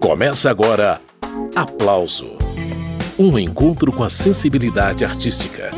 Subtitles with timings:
[0.00, 1.00] Começa agora
[1.54, 2.36] Aplauso
[3.18, 5.70] Um encontro com a sensibilidade artística.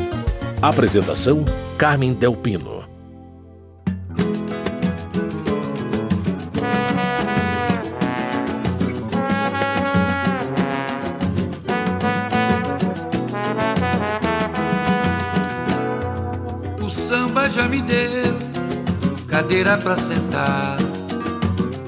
[0.60, 1.44] Apresentação:
[1.78, 2.84] Carmen Delpino.
[16.82, 18.36] O samba já me deu
[19.28, 20.76] cadeira pra sentar.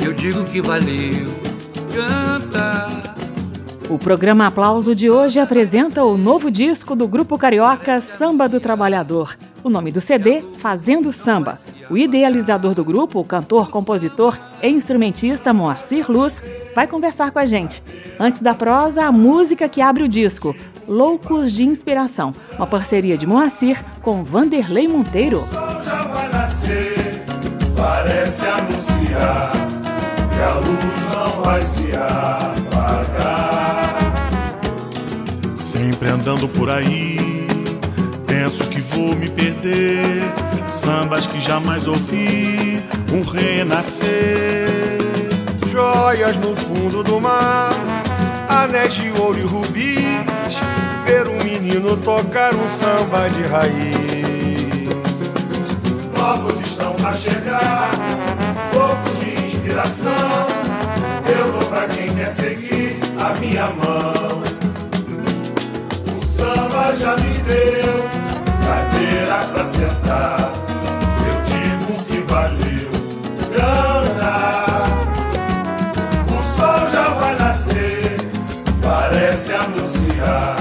[0.01, 1.40] Eu digo que valeu.
[3.91, 9.37] O programa Aplauso de hoje apresenta o novo disco do grupo carioca Samba do Trabalhador.
[9.65, 11.59] O nome do CD, Fazendo Samba.
[11.91, 16.41] O idealizador do grupo, o cantor, compositor e instrumentista Moacir Luz,
[16.73, 17.83] vai conversar com a gente.
[18.17, 20.55] Antes da prosa, a música que abre o disco,
[20.87, 25.43] Loucos de Inspiração, uma parceria de Moacir com Vanderlei Monteiro.
[27.77, 29.51] Parece anunciar
[30.33, 33.60] que a luz não vai se apagar.
[35.71, 37.47] Sempre andando por aí,
[38.27, 40.03] penso que vou me perder.
[40.69, 44.67] Sambas que jamais ouvi, um renascer.
[45.71, 47.71] Joias no fundo do mar,
[48.49, 50.59] anéis de ouro e rubis.
[51.07, 54.89] Ver um menino tocar um samba de raiz.
[56.19, 57.93] Novos estão a chegar,
[58.73, 60.49] poucos de inspiração.
[61.33, 64.50] Eu dou pra quem quer seguir a minha mão.
[66.41, 68.09] Samba já me deu
[68.65, 70.51] cadeira pra sentar.
[71.29, 72.91] Eu digo que valeu
[73.53, 74.35] grana.
[76.27, 78.17] O sol já vai nascer,
[78.83, 80.57] parece anunciar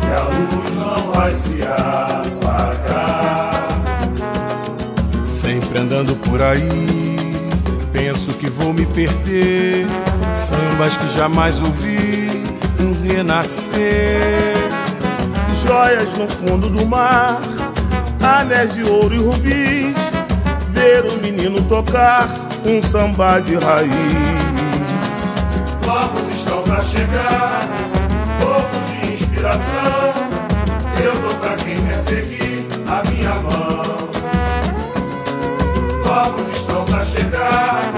[0.00, 3.68] que a luz não vai se apagar.
[5.28, 6.86] Sempre andando por aí,
[7.92, 9.86] penso que vou me perder.
[10.34, 12.42] Sambas que jamais ouvi,
[13.06, 14.54] renascer.
[15.66, 17.40] Joias no fundo do mar,
[18.22, 19.96] anéis de ouro e rubis.
[20.68, 22.28] Ver o menino tocar
[22.66, 23.90] um samba de raiz.
[25.86, 27.66] Novos estão pra chegar,
[28.38, 30.12] poucos de inspiração.
[31.02, 34.10] Eu dou pra quem quer seguir a minha mão.
[36.04, 37.90] Novos estão pra chegar,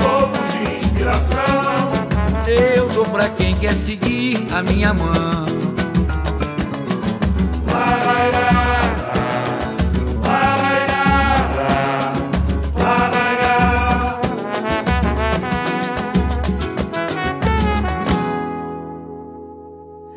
[0.00, 1.92] poucos de inspiração.
[2.46, 5.63] Eu dou pra quem quer seguir a minha mão.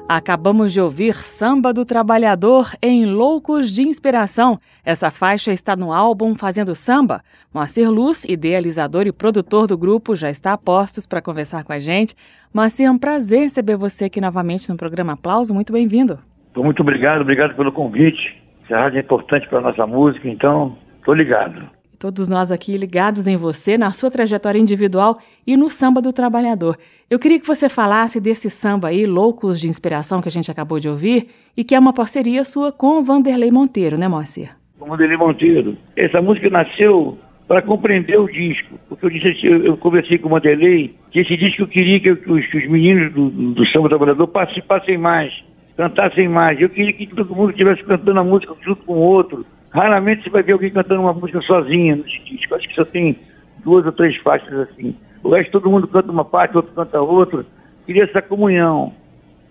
[0.09, 4.57] Acabamos de ouvir Samba do Trabalhador em Loucos de Inspiração.
[4.85, 7.21] Essa faixa está no álbum Fazendo Samba.
[7.53, 11.79] Moacir Luz, idealizador e produtor do grupo, já está a postos para conversar com a
[11.79, 12.15] gente.
[12.53, 15.53] Moacir, é um prazer receber você aqui novamente no programa Aplauso.
[15.53, 16.17] Muito bem-vindo.
[16.55, 18.41] Muito obrigado, obrigado pelo convite.
[18.63, 21.69] Essa rádio é importante para a nossa música, então estou ligado.
[21.99, 26.77] Todos nós aqui ligados em você, na sua trajetória individual e no samba do trabalhador.
[27.09, 30.79] Eu queria que você falasse desse samba aí, Loucos de Inspiração, que a gente acabou
[30.79, 34.55] de ouvir, e que é uma parceria sua com o Vanderlei Monteiro, né, Moacir?
[34.79, 35.75] Vanderlei Monteiro.
[35.95, 40.31] Essa música nasceu para compreender o disco, porque eu, disse, eu, eu conversei com o
[40.31, 43.97] Vanderlei que esse disco eu queria que, os, que os, meninos do, do, samba do
[43.97, 45.33] trabalhador participassem mais,
[45.75, 46.61] cantassem mais.
[46.61, 49.43] Eu queria que todo mundo estivesse cantando a música junto com o outro.
[49.69, 52.55] Raramente você vai ver alguém cantando uma música sozinha nesse disco.
[52.55, 53.17] Acho que só tem
[53.63, 54.95] duas ou três faixas assim.
[55.23, 57.45] O resto todo mundo canta uma parte, outro canta outra.
[57.85, 58.93] Queria essa comunhão.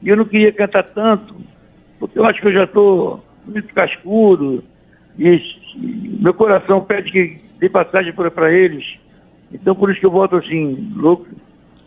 [0.03, 1.34] E eu não queria cantar tanto,
[1.99, 4.62] porque eu acho que eu já estou muito cascudo.
[5.19, 5.41] E
[6.21, 8.84] meu coração pede que dê passagem para eles.
[9.53, 11.27] Então por isso que eu volto assim, louco.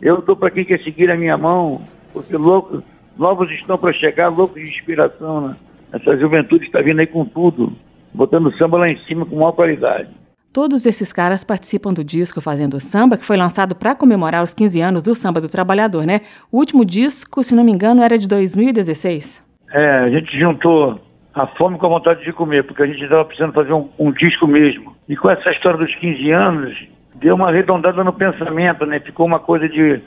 [0.00, 2.82] Eu estou para quem quer seguir a minha mão, porque louco,
[3.18, 5.48] novos estão para chegar, loucos de inspiração.
[5.48, 5.56] Né?
[5.92, 7.76] Essa juventude está vindo aí com tudo
[8.12, 10.08] botando samba lá em cima com maior qualidade.
[10.52, 14.80] Todos esses caras participam do disco Fazendo Samba, que foi lançado para comemorar os 15
[14.80, 16.22] anos do Samba do Trabalhador, né?
[16.50, 19.46] O último disco, se não me engano, era de 2016.
[19.72, 21.00] É, a gente juntou
[21.32, 24.10] a fome com a vontade de comer, porque a gente estava precisando fazer um, um,
[24.10, 24.96] disco mesmo.
[25.08, 26.76] E com essa história dos 15 anos,
[27.14, 28.98] deu uma arredondada no pensamento, né?
[28.98, 30.00] Ficou uma coisa de,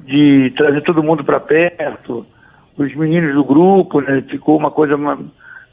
[0.00, 2.26] de trazer todo mundo para perto,
[2.78, 4.22] os meninos do grupo, né?
[4.26, 4.96] Ficou uma coisa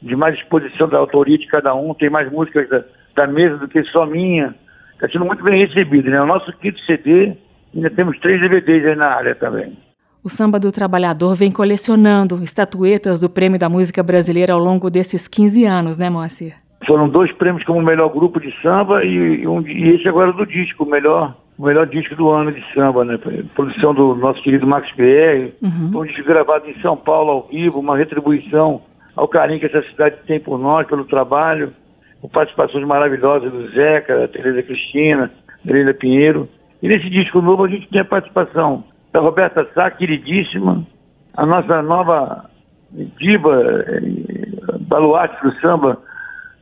[0.02, 3.68] de mais exposição da autoria de cada um, tem mais músicas da, da mesa do
[3.68, 4.54] que só minha.
[4.94, 6.20] Está sendo muito bem recebido, né?
[6.20, 7.32] O nosso kit CD,
[7.74, 9.76] ainda temos três DVDs aí na área também.
[10.22, 15.26] O Samba do Trabalhador vem colecionando estatuetas do Prêmio da Música Brasileira ao longo desses
[15.26, 16.54] 15 anos, né, Moacir?
[16.86, 20.84] Foram dois prêmios como melhor grupo de samba e, um, e esse agora do disco,
[20.84, 23.18] o melhor o melhor disco do ano de samba, né?
[23.54, 26.00] Produção do nosso querido Max Pierre, uhum.
[26.00, 28.80] um disco gravado em São Paulo ao vivo, uma retribuição
[29.20, 31.74] ao carinho que essa cidade tem por nós, pelo trabalho,
[32.22, 35.30] com participações maravilhosas do Zeca, da Tereza Cristina,
[35.62, 36.48] da Pinheiro.
[36.82, 38.82] E nesse disco novo a gente tem a participação
[39.12, 40.86] da Roberta Sá, queridíssima,
[41.36, 42.48] a nossa nova
[43.18, 44.00] diva, eh,
[44.88, 45.98] baluarte do samba,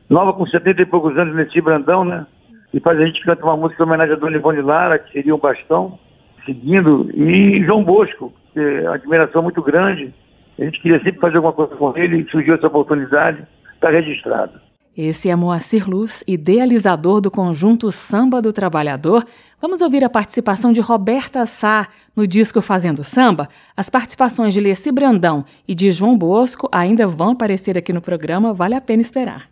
[0.09, 2.27] nova com 70 e poucos anos, Nessi Brandão, né?
[2.73, 5.33] E faz a gente cantar uma música em homenagem a Dona Ivone Lara, que seria
[5.33, 5.97] um bastão,
[6.45, 10.13] seguindo, e João Bosco, que é uma admiração muito grande.
[10.59, 14.59] A gente queria sempre fazer alguma coisa com ele e surgiu essa oportunidade, está registrado.
[14.97, 19.23] Esse é Moacir Luz, idealizador do conjunto Samba do Trabalhador.
[19.61, 23.47] Vamos ouvir a participação de Roberta Sá no disco Fazendo Samba.
[23.77, 28.53] As participações de Leci Brandão e de João Bosco ainda vão aparecer aqui no programa,
[28.53, 29.49] vale a pena esperar.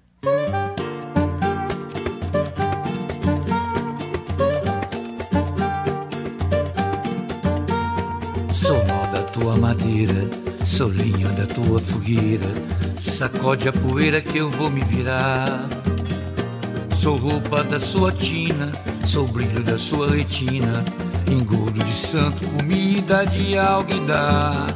[8.54, 10.47] Sou nó da tua madeira,
[10.78, 12.46] sou linha da tua fogueira
[13.00, 15.68] Sacode a poeira que eu vou me virar.
[16.96, 18.72] Sou roupa da sua tina,
[19.08, 20.84] sou brilho da sua retina.
[21.28, 24.68] Engodo de santo, comida de alguidar.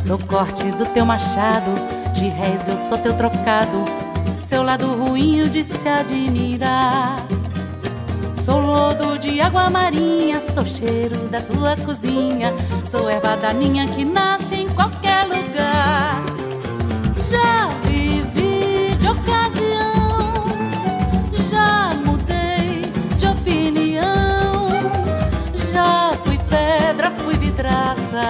[0.00, 1.70] Sou corte do teu machado,
[2.14, 3.84] de réis eu sou teu trocado.
[4.42, 7.24] Seu lado ruim de se admirar.
[8.48, 12.54] Sou lodo de água marinha, sou cheiro da tua cozinha.
[12.90, 16.22] Sou erva daninha que nasce em qualquer lugar.
[17.30, 20.46] Já vivi de ocasião,
[21.50, 24.68] já mudei de opinião,
[25.70, 28.22] já fui pedra, fui vidraça,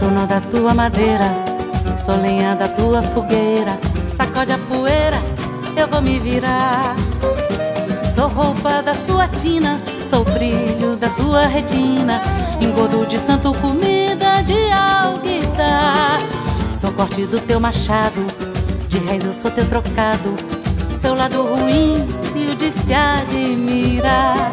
[0.00, 1.34] Sou nó da tua madeira,
[1.94, 3.78] sou lenha da tua fogueira.
[4.14, 5.20] Sacode a poeira,
[5.76, 6.96] eu vou me virar.
[8.14, 12.22] Sou roupa da sua tina, sou brilho da sua retina.
[12.60, 14.70] Engodo de santo, comida de
[16.74, 18.26] Sou corte do teu machado,
[18.88, 20.34] de reis eu sou teu trocado.
[20.98, 24.52] Seu lado ruim e o de se admirar.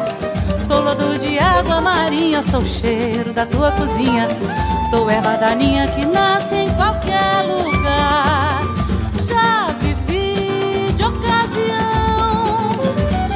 [0.65, 4.27] Sou lodo de água marinha, sou cheiro da tua cozinha.
[4.89, 8.61] Sou erva daninha que nasce em qualquer lugar.
[9.23, 12.71] Já vivi de ocasião,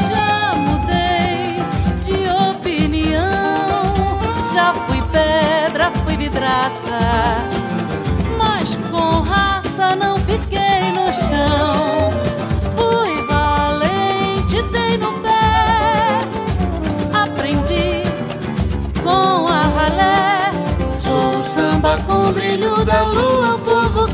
[0.09, 1.56] já mudei
[2.01, 4.19] de opinião.
[4.53, 7.50] Já fui pedra, fui vidraça,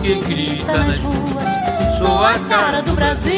[0.07, 1.99] que grita nas ruas.
[1.99, 3.35] Sou a cara do Brasil.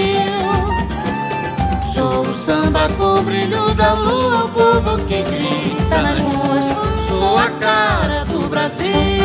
[1.96, 6.66] Sou o samba com o brilho da lua, o povo que grita nas ruas.
[7.08, 9.19] Sou a cara do Brasil.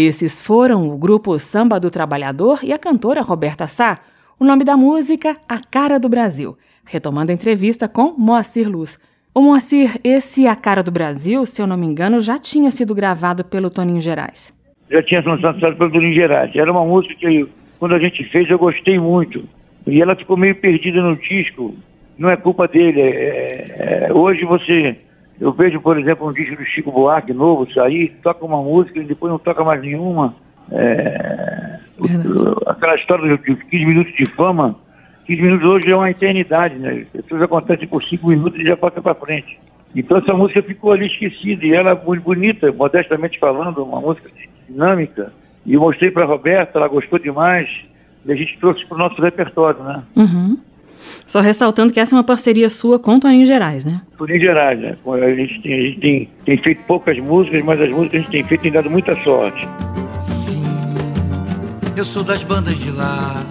[0.00, 3.98] Esses foram o grupo Samba do Trabalhador e a cantora Roberta Sá.
[4.38, 6.56] O nome da música, A Cara do Brasil.
[6.86, 8.96] Retomando a entrevista com Moacir Luz.
[9.34, 12.94] O Moacir, esse A Cara do Brasil, se eu não me engano, já tinha sido
[12.94, 14.54] gravado pelo Toninho Gerais.
[14.88, 16.54] Já tinha sido lançado pelo Toninho Gerais.
[16.54, 19.44] Era uma música que, quando a gente fez, eu gostei muito.
[19.86, 21.74] E ela ficou meio perdida no disco.
[22.18, 23.00] Não é culpa dele.
[23.00, 24.96] É, é, hoje você
[25.40, 29.04] eu vejo, por exemplo, um disco do Chico Buarque novo sair, toca uma música e
[29.04, 30.34] depois não toca mais nenhuma.
[30.72, 31.78] É,
[32.66, 34.76] aquela história de 15 minutos de fama,
[35.26, 37.06] 15 minutos hoje é uma eternidade, né?
[37.14, 39.58] As pessoas acontecem por 5 minutos e já passa para frente.
[39.94, 44.28] Então essa música ficou ali esquecida e ela é muito bonita, modestamente falando, uma música
[44.68, 45.32] dinâmica.
[45.68, 47.68] E eu mostrei para a Roberta, ela gostou demais.
[48.24, 50.02] e a gente trouxe para o nosso repertório, né?
[50.16, 50.58] Uhum.
[51.26, 54.00] Só ressaltando que essa é uma parceria sua com Toninho Gerais, né?
[54.16, 54.96] Toninho Gerais, né?
[55.06, 58.20] A gente, tem, a gente tem, tem feito poucas músicas, mas as músicas que a
[58.20, 59.68] gente tem feito tem dado muita sorte.
[60.22, 60.64] Sim,
[61.94, 63.44] eu sou das bandas de lá,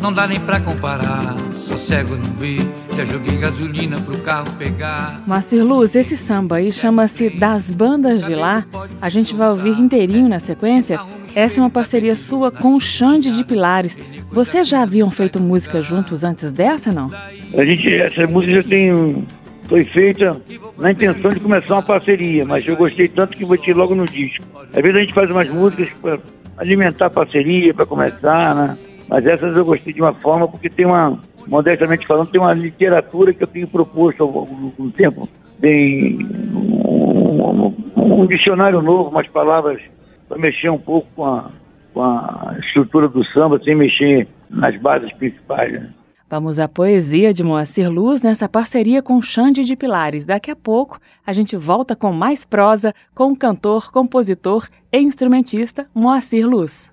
[0.00, 2.58] não dá nem pra comparar, só cego não vê,
[2.96, 5.22] já joguei gasolina pro carro pegar.
[5.26, 8.64] Moacir Luz, esse samba aí chama-se Das Bandas de Lá,
[9.00, 11.00] a gente vai ouvir inteirinho na sequência.
[11.34, 13.98] Essa é uma parceria sua com o Xande de Pilares.
[14.30, 17.10] Vocês já haviam feito música juntos antes dessa, não?
[17.56, 19.26] A gente, essa música já tem,
[19.68, 20.40] foi feita
[20.78, 24.44] na intenção de começar uma parceria, mas eu gostei tanto que botei logo no disco.
[24.74, 26.18] Às vezes a gente faz umas músicas para
[26.56, 28.78] alimentar a parceria, para começar, né?
[29.08, 33.32] Mas essas eu gostei de uma forma porque tem uma, modestamente falando, tem uma literatura
[33.32, 35.28] que eu tenho proposto há algum tempo.
[35.60, 36.18] Tem
[36.52, 39.80] um, um, um dicionário novo, umas palavras
[40.28, 41.50] para mexer um pouco com a,
[41.94, 45.72] com a estrutura do samba, sem mexer nas bases principais.
[45.72, 45.90] Né?
[46.28, 50.24] Vamos à poesia de Moacir Luz nessa parceria com Xande de Pilares.
[50.24, 55.86] Daqui a pouco a gente volta com mais prosa com o cantor, compositor e instrumentista
[55.94, 56.92] Moacir Luz.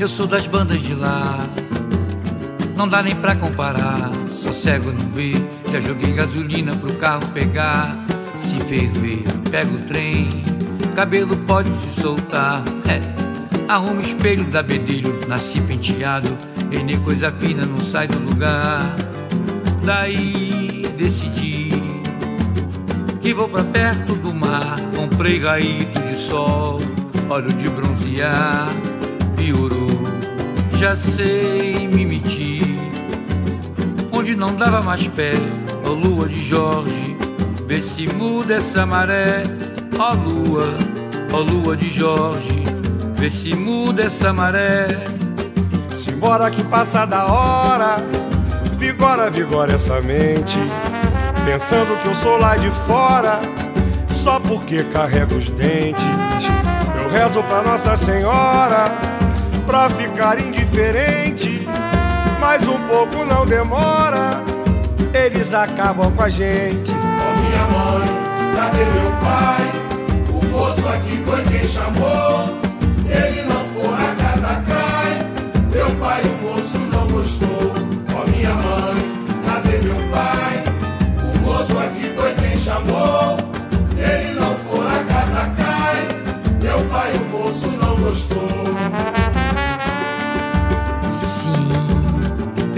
[0.00, 1.46] Eu sou das bandas de lá,
[2.74, 4.10] não dá nem pra comparar.
[4.30, 5.34] Só cego não vê,
[5.70, 7.94] já joguei gasolina pro carro pegar.
[8.38, 10.42] Se ferver, pega o trem,
[10.96, 12.64] cabelo pode se soltar.
[12.88, 12.98] É,
[13.70, 16.34] arruma o espelho da bedelho, nasci penteado,
[16.72, 18.96] e nem coisa fina não sai do lugar.
[19.84, 21.68] Daí decidi
[23.20, 26.80] que vou pra perto do mar, comprei gaito de sol,
[27.28, 28.66] óleo de bronzear
[29.40, 29.79] piorou.
[30.80, 32.64] Já sei me meter
[34.10, 35.32] onde não dava mais pé.
[35.84, 37.18] Ó lua de Jorge,
[37.66, 39.42] vê se muda essa maré.
[39.98, 40.68] Ó lua,
[41.34, 42.64] ó lua de Jorge,
[43.14, 44.88] vê se muda essa maré.
[45.94, 47.96] Simbora que passa da hora,
[48.78, 50.56] vigora, vigora essa mente.
[51.44, 53.38] Pensando que eu sou lá de fora,
[54.08, 56.02] só porque carrego os dentes.
[56.96, 59.19] Eu rezo pra Nossa Senhora
[59.70, 61.64] pra ficar indiferente.
[62.40, 64.42] Mas um pouco não demora,
[65.14, 66.90] eles acabam com a gente.
[66.92, 67.89] Oh, minha mãe,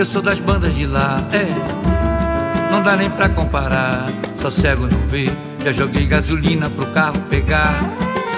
[0.02, 1.46] Eu sou das bandas de lá, é.
[2.72, 5.30] Não dá nem pra comparar, só cego não vê.
[5.64, 7.80] Já joguei gasolina pro carro pegar.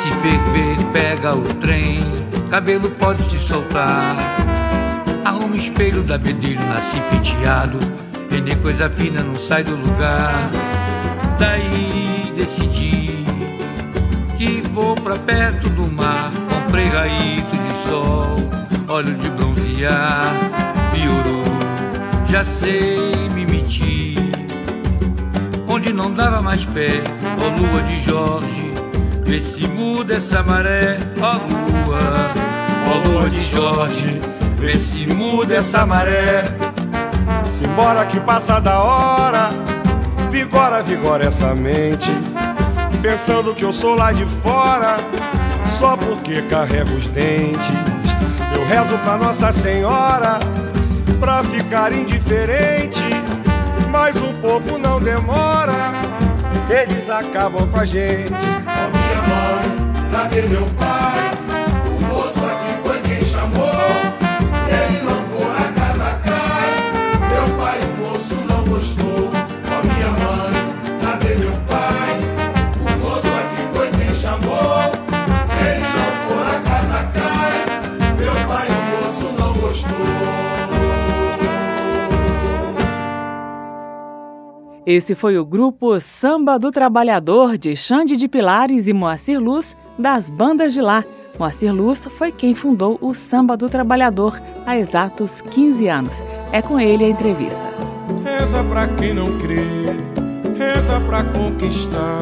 [0.03, 2.05] Se ferver, pega o trem.
[2.51, 4.15] Cabelo pode se soltar.
[5.25, 7.79] Arruma espelho da bedelho, nasci penteado.
[8.29, 10.51] Pneu coisa fina não sai do lugar.
[11.39, 13.25] Daí decidi
[14.37, 16.31] que vou pra perto do mar.
[16.47, 18.37] Comprei raíto de sol,
[18.87, 20.31] óleo de bronzear.
[20.93, 21.54] Piorou
[22.35, 24.19] já sei me mentir.
[25.69, 27.01] Onde não dava mais pé,
[27.41, 28.75] ó lua de Jorge,
[29.25, 32.33] vê se muda essa maré, ó lua,
[32.91, 34.21] ó lua de Jorge,
[34.59, 36.43] vê se muda essa maré.
[37.53, 39.51] Simbora que passa da hora,
[40.33, 42.11] vigora, vigora essa mente.
[43.01, 44.97] Pensando que eu sou lá de fora,
[45.69, 47.69] só porque carrego os dentes.
[48.53, 50.41] Eu rezo pra Nossa Senhora
[51.19, 53.03] pra ficar indiferente.
[53.91, 55.93] Mas um pouco não demora,
[56.69, 58.33] eles acabam com a gente.
[58.33, 61.44] Oh, minha mãe, cadê meu pai?
[84.87, 90.29] Esse foi o grupo Samba do Trabalhador de Xande de Pilares e Moacir Luz, das
[90.29, 91.03] bandas de lá.
[91.39, 96.23] Moacir Luz foi quem fundou o Samba do Trabalhador há exatos 15 anos.
[96.53, 97.59] É com ele a entrevista.
[98.23, 99.65] Reza pra quem não crê,
[100.59, 102.21] reza pra conquistar,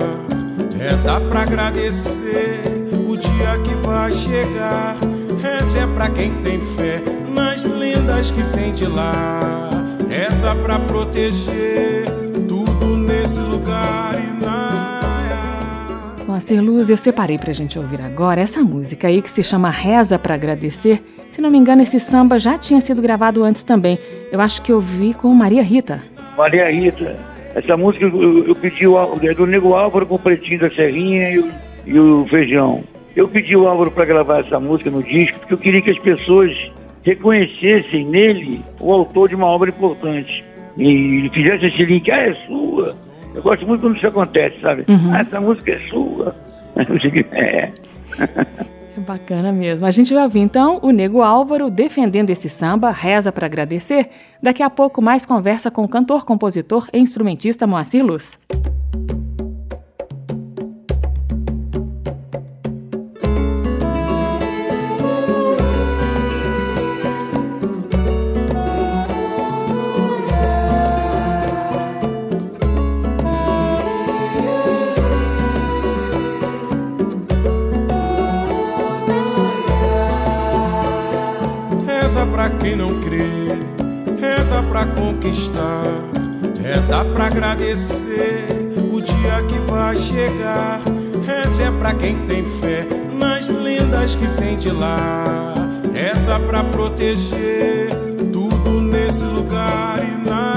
[0.79, 2.63] reza pra agradecer
[3.09, 4.97] o dia que vai chegar.
[5.43, 9.82] Reza é pra quem tem fé nas lendas que vem de lá.
[10.13, 12.05] Reza pra proteger
[12.47, 14.93] tudo nesse lugar e na.
[16.27, 20.19] Moacir Luz, eu separei pra gente ouvir agora essa música aí que se chama Reza
[20.19, 21.03] para Agradecer.
[21.31, 23.99] Se não me engano, esse samba já tinha sido gravado antes também.
[24.31, 26.03] Eu acho que eu vi com Maria Rita.
[26.37, 27.17] Maria Rita.
[27.55, 31.31] Essa música eu, eu pedi o, é do Nego Álvaro com o Pretinho da Serrinha
[31.31, 31.49] e o,
[31.87, 32.85] e o Feijão.
[33.17, 35.99] Eu pedi o Álvaro para gravar essa música no disco porque eu queria que as
[35.99, 36.53] pessoas
[37.03, 40.45] reconhecessem nele o autor de uma obra importante.
[40.77, 42.97] E fizesse esse link, ah, é sua.
[43.35, 44.85] Eu gosto muito quando isso acontece, sabe?
[44.89, 45.13] Uhum.
[45.13, 46.35] Ah, essa música é sua.
[47.33, 47.71] É.
[48.97, 49.87] É bacana mesmo.
[49.87, 54.09] A gente vai ouvir então o Nego Álvaro defendendo esse samba, reza para agradecer.
[54.43, 58.39] Daqui a pouco mais conversa com o cantor, compositor e instrumentista Moacir Luz.
[82.13, 83.27] Reza pra quem não crê,
[84.21, 85.87] reza pra conquistar,
[86.63, 90.83] reza pra agradecer o dia que vai chegar.
[91.27, 92.87] Reza é pra quem tem fé
[93.19, 95.55] nas lendas que vem de lá.
[95.95, 97.89] Reza pra proteger
[98.31, 100.52] tudo nesse lugar e na.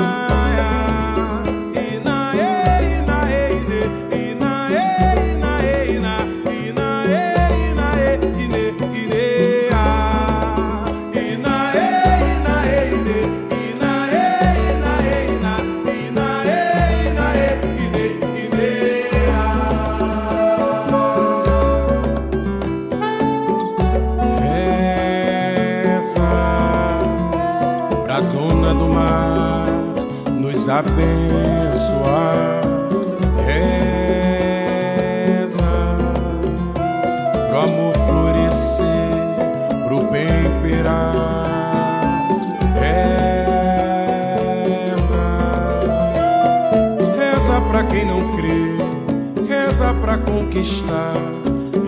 [47.75, 48.77] Pra quem não crê,
[49.49, 51.13] reza pra conquistar,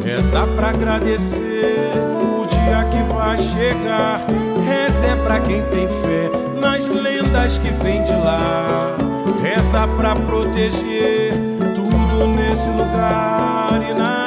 [0.04, 4.20] reza pra agradecer o dia que vai chegar.
[4.68, 8.98] Reza é pra quem tem fé nas lendas que vem de lá.
[9.42, 11.32] Reza pra proteger
[11.74, 14.27] tudo nesse lugar e na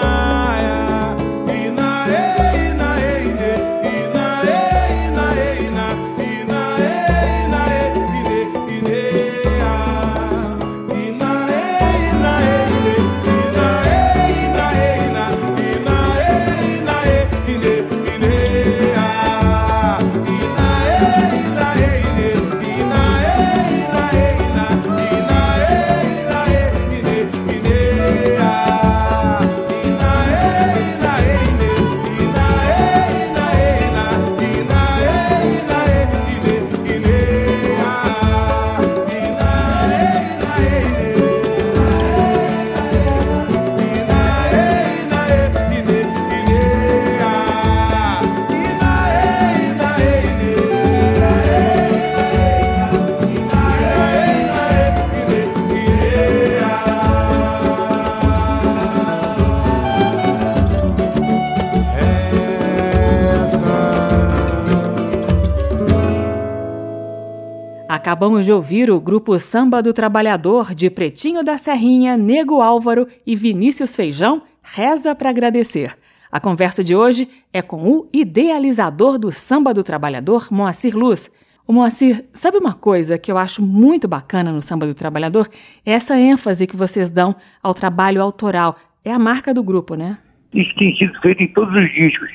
[68.21, 73.35] Acabamos de ouvir o grupo Samba do Trabalhador de Pretinho da Serrinha, Nego Álvaro e
[73.35, 75.97] Vinícius Feijão, Reza para Agradecer.
[76.31, 81.31] A conversa de hoje é com o idealizador do Samba do Trabalhador, Moacir Luz.
[81.67, 85.49] O Moacir, sabe uma coisa que eu acho muito bacana no Samba do Trabalhador?
[85.87, 88.77] É essa ênfase que vocês dão ao trabalho autoral.
[89.03, 90.19] É a marca do grupo, né?
[90.53, 92.31] Isso tem sido feito em todos os discos.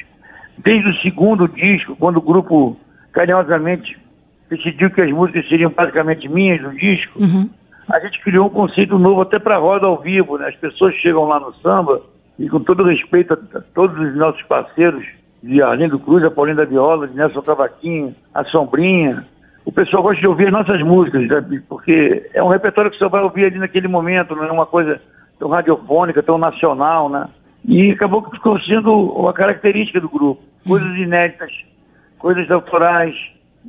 [0.57, 2.75] Desde o segundo disco, quando o grupo
[3.11, 3.95] carinhosamente
[4.49, 7.49] decidiu que as músicas seriam basicamente minhas no disco, Uhum.
[7.91, 10.37] a gente criou um conceito novo até para roda ao vivo.
[10.37, 10.47] Né?
[10.49, 12.01] As pessoas chegam lá no samba
[12.37, 15.05] e, com todo respeito a, a todos os nossos parceiros,
[15.43, 19.23] de Arlindo Cruz, a Paulinho da Viola, de Nelson Cavaquinho, a Sombrinha,
[19.63, 21.59] o pessoal gosta de ouvir as nossas músicas, sabe?
[21.61, 24.99] porque é um repertório que você vai ouvir ali naquele momento, não é uma coisa
[25.39, 27.27] tão radiofônica, tão nacional, né?
[27.67, 30.41] E acabou que ficou sendo uma característica do grupo.
[30.67, 31.51] Coisas inéditas,
[32.19, 33.15] coisas autorais,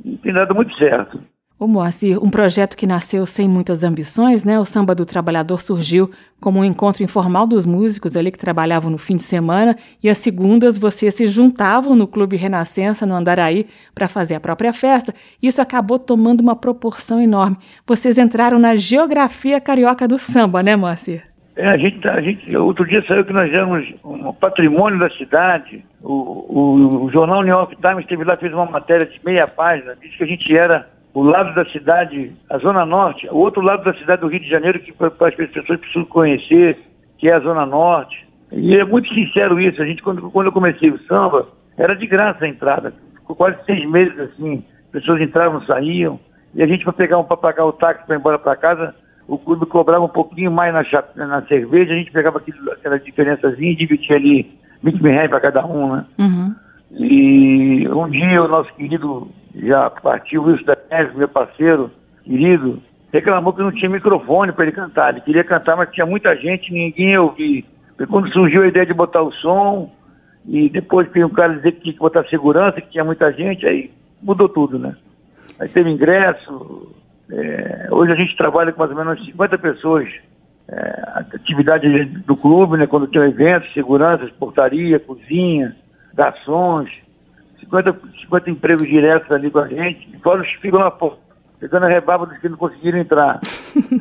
[0.03, 1.19] e tem dado muito certo.
[1.59, 4.59] Ô Moacir, um projeto que nasceu sem muitas ambições, né?
[4.59, 8.97] O Samba do Trabalhador surgiu como um encontro informal dos músicos ali que trabalhavam no
[8.99, 14.07] fim de semana e às segundas vocês se juntavam no Clube Renascença, no Andaraí, para
[14.07, 15.15] fazer a própria festa.
[15.41, 17.57] Isso acabou tomando uma proporção enorme.
[17.87, 21.23] Vocês entraram na geografia carioca do samba, né, Moacir?
[21.57, 25.83] É, a gente, a gente, outro dia saiu que nós éramos um patrimônio da cidade.
[26.03, 29.95] O, o, o jornal New York Times esteve lá, fez uma matéria de meia página,
[29.99, 33.83] disse que a gente era o lado da cidade, a Zona Norte, o outro lado
[33.83, 36.77] da cidade do Rio de Janeiro, que as pessoas precisam conhecer,
[37.17, 38.27] que é a Zona Norte.
[38.51, 39.81] E é muito sincero isso.
[39.81, 42.93] A gente, quando, quando eu comecei o samba, era de graça a entrada.
[43.15, 46.19] Ficou quase seis meses assim, pessoas entravam, saíam.
[46.53, 48.93] E a gente, para pegar um, para pagar o táxi para ir embora para casa,
[49.27, 50.83] o clube cobrava um pouquinho mais na,
[51.27, 55.41] na cerveja, a gente pegava aquilo, aquela diferençazinha e dividia ali 20 mil reais para
[55.41, 56.05] cada um, né?
[56.17, 56.55] Uhum.
[56.91, 61.91] E um dia o nosso querido já partiu Wilson da Neves, meu parceiro
[62.23, 65.09] querido, reclamou que não tinha microfone para ele cantar.
[65.09, 67.65] Ele queria cantar, mas tinha muita gente, ninguém ia ouvir.
[67.99, 69.91] E quando surgiu a ideia de botar o som,
[70.45, 73.65] e depois que um cara dizer que tinha que botar segurança, que tinha muita gente,
[73.65, 74.95] aí mudou tudo, né?
[75.59, 76.95] Aí teve ingresso.
[77.31, 80.09] É, hoje a gente trabalha com mais ou menos 50 pessoas.
[80.69, 81.87] É, atividade
[82.25, 82.87] do clube, né?
[82.87, 85.75] Quando tem eventos, segurança, portaria, cozinha,
[86.13, 86.89] garçons,
[87.61, 90.91] 50, 50 empregos diretos ali com a gente, fora os que ficam lá
[91.59, 93.39] pegando a rebaba dos que não conseguiram entrar.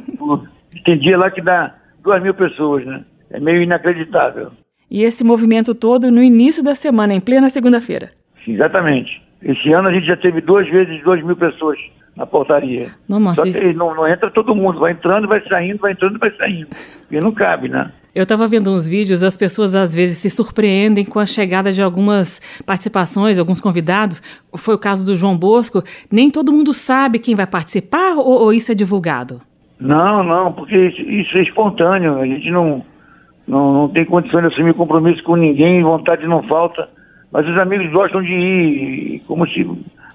[0.84, 3.04] Tem dia lá que dá duas mil pessoas, né?
[3.30, 4.50] É meio inacreditável.
[4.90, 8.10] E esse movimento todo no início da semana, em plena segunda-feira.
[8.46, 9.22] Exatamente.
[9.42, 11.78] Esse ano a gente já teve duas vezes duas mil pessoas
[12.16, 12.88] na portaria.
[13.08, 16.30] Não, Só que não, não entra todo mundo, vai entrando, vai saindo, vai entrando, vai
[16.36, 16.68] saindo.
[17.10, 17.92] E não cabe, né?
[18.14, 21.82] Eu estava vendo uns vídeos, as pessoas às vezes se surpreendem com a chegada de
[21.82, 24.22] algumas participações, alguns convidados.
[24.56, 25.82] Foi o caso do João Bosco.
[26.10, 29.42] Nem todo mundo sabe quem vai participar ou, ou isso é divulgado?
[29.78, 32.18] Não, não, porque isso, isso, é espontâneo.
[32.18, 32.82] A gente não,
[33.46, 36.88] não, não tem condições de assumir compromisso com ninguém, vontade não falta.
[37.30, 39.62] Mas os amigos gostam de ir, como se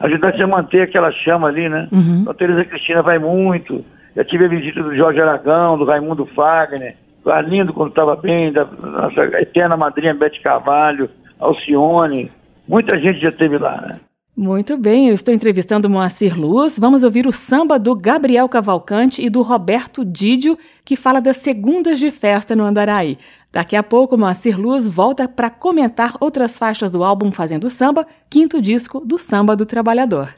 [0.02, 1.88] ajudasse a manter aquela chama ali, né?
[1.92, 2.26] Uhum.
[2.30, 3.84] A Tereza Cristina vai muito.
[4.16, 6.96] Já tive a visita do Jorge Aragão, do Raimundo Fagner
[7.30, 11.10] Arlindo quando estava bem, da nossa eterna madrinha Bete Carvalho,
[11.40, 12.32] Alcione,
[12.68, 14.00] muita gente já esteve lá, né?
[14.36, 16.80] Muito bem, eu estou entrevistando Moacir Luz.
[16.80, 22.00] Vamos ouvir o samba do Gabriel Cavalcante e do Roberto Didio, que fala das segundas
[22.00, 23.18] de festa no Andaraí.
[23.52, 28.62] Daqui a pouco, Moacir Luz volta para comentar outras faixas do álbum Fazendo Samba, quinto
[28.62, 30.34] disco do Samba do Trabalhador.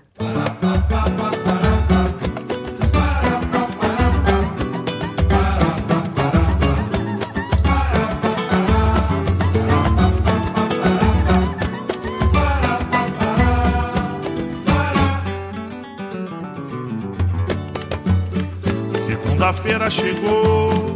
[18.92, 20.93] Segunda-feira chegou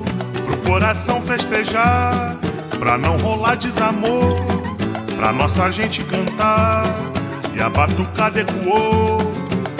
[0.67, 2.36] coração festejar,
[2.77, 4.36] pra não rolar desamor,
[5.15, 6.84] pra nossa gente cantar.
[7.56, 9.17] E a batucada ecoou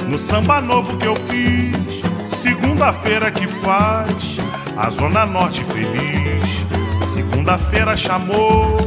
[0.08, 2.02] no samba novo que eu fiz.
[2.26, 4.38] Segunda-feira que faz
[4.78, 6.66] a Zona Norte feliz.
[7.06, 8.78] Segunda-feira chamou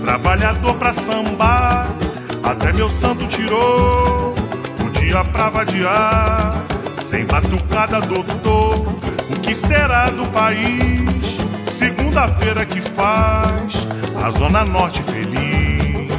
[0.00, 1.88] trabalhador pra sambar.
[2.42, 4.32] Até meu santo tirou
[4.84, 6.54] o dia pra vadiar.
[7.00, 8.86] Sem batucada, doutor
[9.30, 11.11] o que será do país?
[12.12, 13.88] Segunda-feira que faz
[14.22, 16.12] a Zona Norte feliz.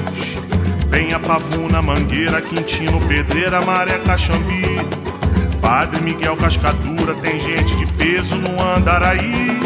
[0.89, 4.79] Penha, Pavuna, Mangueira, Quintino, Pedreira, Maré, Caxambi.
[5.61, 9.59] Padre Miguel Cascadura, tem gente de peso no Andaraí.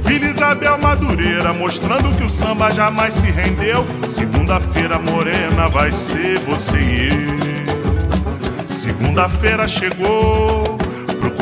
[0.00, 3.86] Vila Isabel Madureira, mostrando que o samba jamais se rendeu.
[4.06, 8.68] Segunda-feira morena vai ser você e eu.
[8.68, 10.74] Segunda-feira chegou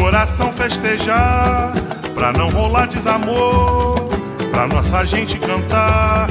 [0.03, 1.73] coração festejar,
[2.13, 4.02] pra não rolar desamor,
[4.53, 6.29] pra nossa gente cantar.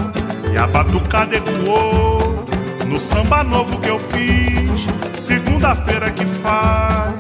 [0.53, 2.45] E a batucada ecoou
[2.85, 7.15] no samba novo que eu fiz, segunda-feira que faz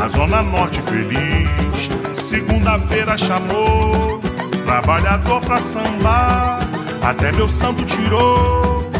[0.00, 1.88] a Zona Norte feliz.
[2.14, 4.20] Segunda-feira chamou
[4.64, 6.60] trabalhador pra sambar,
[7.02, 8.90] até meu santo tirou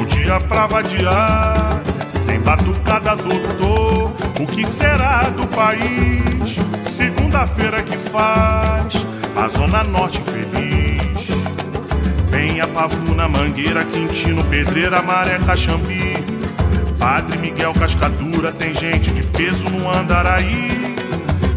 [0.00, 4.12] o dia pra vadiar, sem batucada doutor.
[4.40, 6.56] O que será do país?
[6.84, 9.04] Segunda-feira que faz
[9.36, 10.61] a Zona Norte feliz.
[12.72, 16.16] Pavuna, Mangueira, Quintino, Pedreira, Maré, Caxambi.
[16.98, 20.94] Padre Miguel Cascadura, tem gente de peso no Andaraí.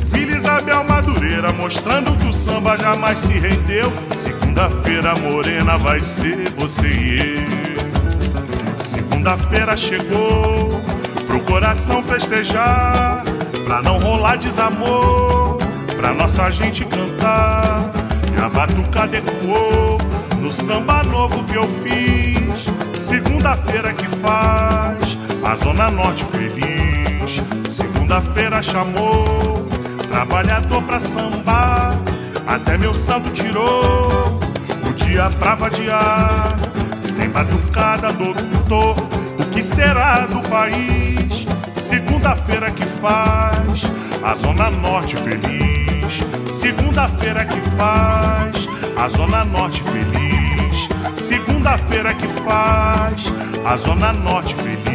[0.07, 3.91] Vila Isabel Madureira, mostrando que o samba jamais se rendeu.
[4.13, 8.79] Segunda-feira morena vai ser você e eu.
[8.79, 10.81] Segunda-feira chegou
[11.27, 13.23] pro coração festejar,
[13.65, 15.57] pra não rolar desamor,
[15.95, 17.91] pra nossa gente cantar.
[18.35, 20.14] E a batucada ecoou
[20.45, 27.41] no samba novo que eu fiz, segunda-feira que faz a Zona Norte feliz.
[27.67, 29.67] Segunda-feira chamou
[30.07, 31.99] trabalhador pra sambar,
[32.45, 34.39] até meu santo tirou
[34.87, 36.55] o dia pra vadiar.
[37.01, 38.97] Sem batucada, doutor,
[39.39, 41.47] o que será do país?
[41.73, 43.81] Segunda-feira que faz
[44.23, 46.21] a Zona Norte feliz.
[46.47, 50.24] Segunda-feira que faz a Zona Norte feliz.
[51.25, 53.23] Segunda-feira que faz
[53.65, 54.85] a Zona Norte feliz.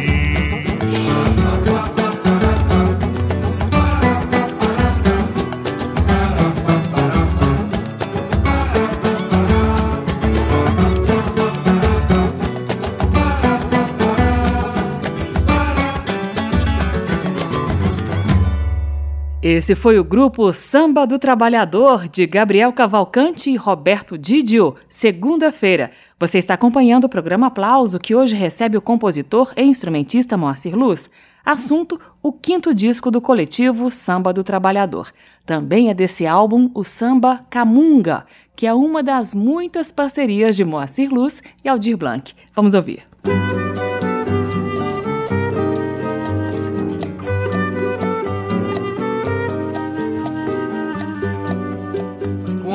[19.53, 25.91] Esse foi o grupo Samba do Trabalhador, de Gabriel Cavalcante e Roberto Didio, segunda-feira.
[26.17, 31.09] Você está acompanhando o programa Aplauso, que hoje recebe o compositor e instrumentista Moacir Luz.
[31.43, 35.11] Assunto: o quinto disco do coletivo Samba do Trabalhador.
[35.45, 41.13] Também é desse álbum o samba Camunga, que é uma das muitas parcerias de Moacir
[41.13, 42.33] Luz e Aldir Blanc.
[42.55, 43.05] Vamos ouvir.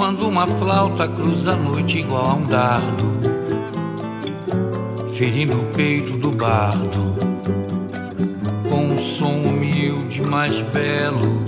[0.06, 3.12] Quando uma flauta cruza a noite igual a um dardo,
[5.14, 7.16] ferindo o peito do bardo,
[8.68, 11.42] com um som humilde mais belo,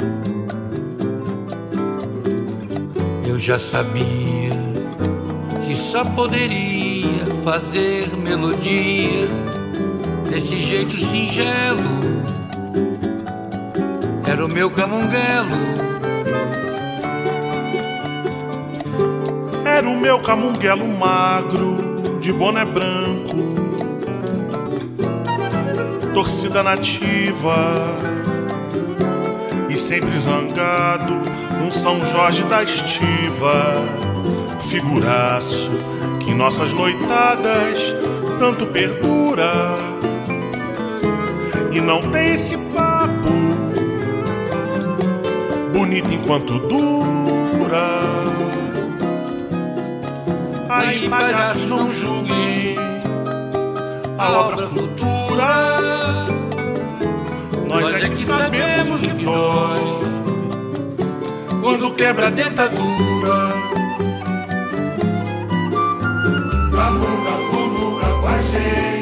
[3.29, 4.51] eu já sabia
[5.65, 9.29] que só poderia fazer melodia
[10.29, 12.01] desse jeito singelo.
[14.27, 15.98] Era o meu camungelo
[19.79, 21.77] Era o meu camunguelo magro,
[22.19, 23.37] de boné branco,
[26.13, 27.73] torcida nativa
[29.71, 31.15] e sempre zangado,
[31.65, 33.75] um São Jorge da estiva,
[34.69, 35.71] figuraço
[36.25, 37.79] que em nossas noitadas
[38.41, 39.77] tanto perdura.
[41.71, 43.31] E não tem esse papo
[45.73, 47.28] bonito enquanto dura.
[50.79, 52.75] Aí, palhaços, não julguem
[54.17, 56.27] a obra futura.
[57.67, 59.99] Nós é que sabemos o que dói
[61.61, 63.53] quando quebra a dentadura.
[66.71, 68.98] Camunga, comunga com a gente,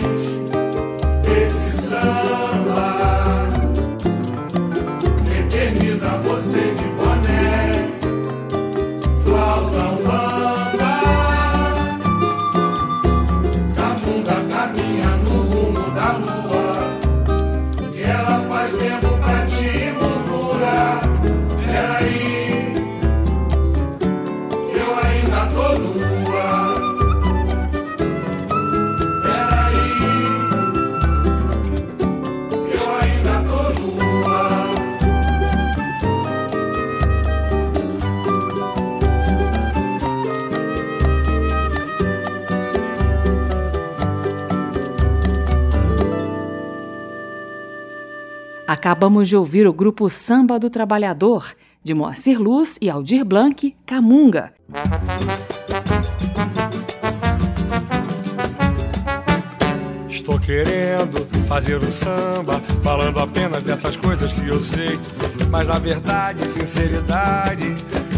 [48.86, 54.52] Acabamos de ouvir o grupo Samba do Trabalhador, de Moacir Luz e Aldir Blanc, Camunga.
[60.08, 64.96] Estou querendo fazer um samba, falando apenas dessas coisas que eu sei.
[65.50, 67.74] Mas na verdade, sinceridade,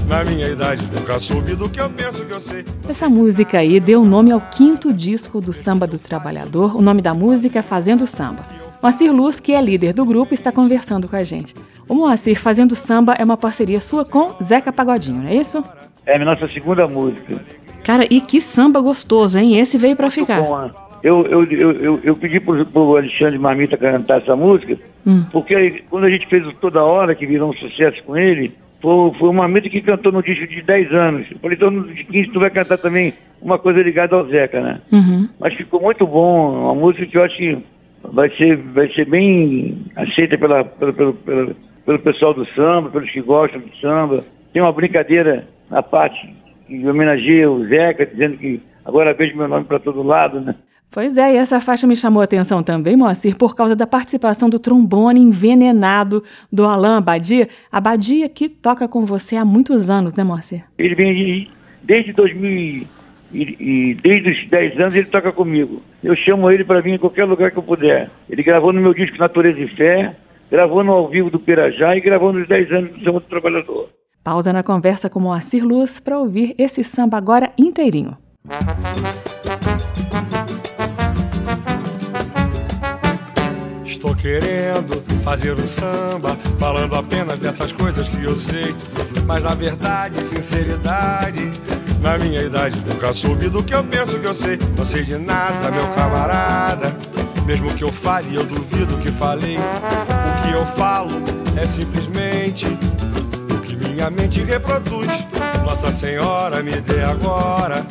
[0.07, 2.67] na minha idade nunca soube do que eu penso que eu sei.
[2.87, 6.77] Essa música aí deu nome ao quinto disco do Samba do Trabalhador.
[6.77, 8.58] O nome da música é Fazendo Samba.
[8.83, 11.55] Moacir Luz, que é líder do grupo, está conversando com a gente.
[11.89, 15.65] O Moacir Fazendo Samba é uma parceria sua com Zeca Pagodinho, não é isso?
[16.07, 17.41] É a nossa segunda música.
[17.85, 19.59] Cara, e que samba gostoso, hein?
[19.59, 20.41] Esse veio pra ficar.
[20.41, 20.71] Bom, ah,
[21.03, 25.25] eu, eu, eu, eu, eu pedi pro, pro Alexandre Marmita cantar essa música, Hum.
[25.33, 29.13] porque quando a gente fez o Toda Hora, que virou um sucesso com ele, foi,
[29.19, 31.27] foi o Marmita que cantou no disco de 10 anos.
[31.31, 34.61] Eu falei, então no de 15 tu vai cantar também uma coisa ligada ao Zeca,
[34.61, 34.81] né?
[34.93, 35.29] Uhum.
[35.41, 37.59] Mas ficou muito bom, uma música que eu acho que
[38.13, 43.11] vai ser, vai ser bem aceita pela, pela, pelo, pelo, pelo pessoal do samba, pelos
[43.11, 44.25] que gostam do samba.
[44.53, 46.35] Tem uma brincadeira na parte
[46.67, 50.55] que homenageia o Zeca, dizendo que agora vejo meu nome para todo lado, né?
[50.91, 54.49] Pois é, e essa faixa me chamou a atenção também, Moacir, por causa da participação
[54.49, 57.47] do trombone envenenado do Alain Abadia.
[57.71, 60.65] Abadia que toca com você há muitos anos, né, Moacir?
[60.79, 61.49] Ele vem
[61.83, 62.87] desde 2000
[63.33, 65.83] e, e, desde os 10 anos ele toca comigo.
[66.03, 68.11] Eu chamo ele para vir em qualquer lugar que eu puder.
[68.29, 70.15] Ele gravou no meu disco Natureza e Fé,
[70.51, 73.89] gravou no ao vivo do Pirajá e gravou nos 10 anos do Samba do Trabalhador.
[74.25, 78.17] Pausa na conversa com Moacir Luz para ouvir esse samba agora inteirinho.
[83.85, 88.75] Estou querendo fazer um samba, falando apenas dessas coisas que eu sei.
[89.27, 91.51] Mas na verdade, sinceridade,
[92.01, 94.59] na minha idade nunca soube do que eu penso que eu sei.
[94.77, 96.93] Não sei de nada, meu camarada.
[97.47, 99.57] Mesmo que eu fale, eu duvido que falei.
[99.57, 101.11] O que eu falo
[101.57, 102.67] é simplesmente
[103.51, 105.09] o que minha mente reproduz.
[105.65, 107.87] Nossa Senhora me dê agora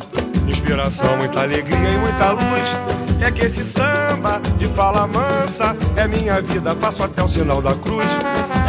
[0.48, 2.98] inspiração, muita alegria e muita luz.
[3.20, 7.74] É que esse samba de fala mansa é minha vida, faço até o sinal da
[7.74, 8.06] cruz.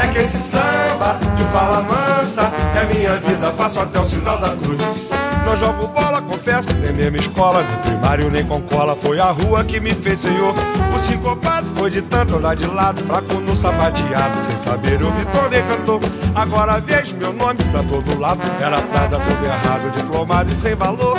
[0.03, 4.49] É que esse samba de fala mansa é minha vida, faço até o sinal da
[4.49, 5.18] cruz.
[5.49, 8.95] Não jogo bola, confesso, nem mesmo escola, nem primário, nem com cola.
[8.95, 10.53] Foi a rua que me fez senhor.
[10.95, 14.37] O sincopado foi de tanto andar de lado, fraco no sapateado.
[14.43, 16.01] Sem saber, eu me tornei cantor.
[16.35, 18.41] Agora vejo meu nome pra todo lado.
[18.61, 21.17] Era prada todo errado, diplomado e sem valor.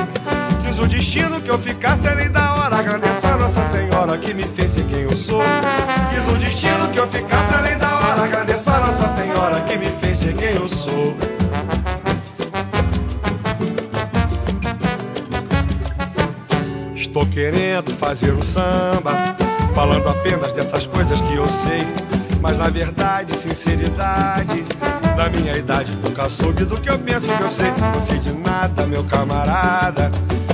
[0.65, 2.77] Quis o destino que eu ficasse além da hora.
[2.77, 5.43] Agradeço a Nossa Senhora que me fez ser quem eu sou.
[6.09, 8.23] Quis o destino que eu ficasse além da hora.
[8.23, 11.40] Agradeço a Nossa Senhora que me fez ser quem eu sou.
[17.31, 19.37] Querendo fazer um samba,
[19.75, 21.87] falando apenas dessas coisas que eu sei.
[22.41, 24.65] Mas na verdade, sinceridade,
[25.17, 27.71] na minha idade nunca soube do que eu penso que eu sei.
[27.95, 30.11] Não sei de nada, meu camarada.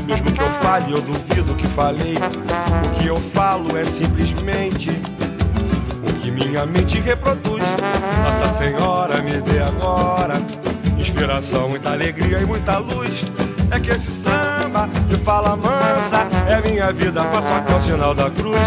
[0.06, 2.16] Mesmo que eu fale, eu duvido que falei.
[2.16, 4.90] O que eu falo é simplesmente
[6.02, 7.62] o que minha mente reproduz.
[8.22, 10.34] Nossa Senhora me dê agora
[10.98, 13.24] inspiração, muita alegria e muita luz.
[13.70, 18.30] É que esse samba de fala mansa é minha vida, faço até o sinal da
[18.30, 18.60] cruz.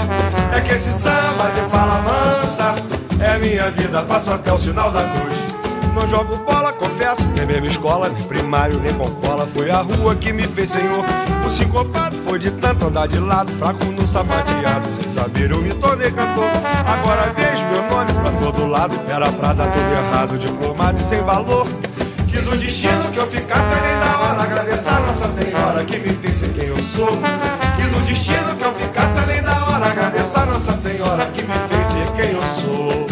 [0.56, 2.76] É que esse samba de fala mansa
[3.20, 5.50] é minha vida, faço até o sinal da cruz.
[5.94, 9.46] Não jogo bola, confesso, nem mesmo escola, nem primário, nem com cola.
[9.48, 11.04] Foi a rua que me fez senhor.
[11.46, 14.88] O sincopado foi de tanto andar de lado, fraco no sapateado.
[15.02, 16.50] Sem saber, eu me tornei cantor.
[16.86, 18.96] Agora vejo meu nome pra todo lado.
[19.10, 21.68] Era prada tudo errado, diplomado e sem valor.
[22.30, 24.44] Quis o destino que eu ficasse além da hora.
[24.44, 24.79] Agradecer
[25.20, 27.10] Nossa Senhora que me fez ser quem eu sou.
[27.76, 29.88] Quis o destino que eu ficasse além da hora.
[29.88, 33.08] Agradecer a Nossa Senhora que me fez ser quem eu sou.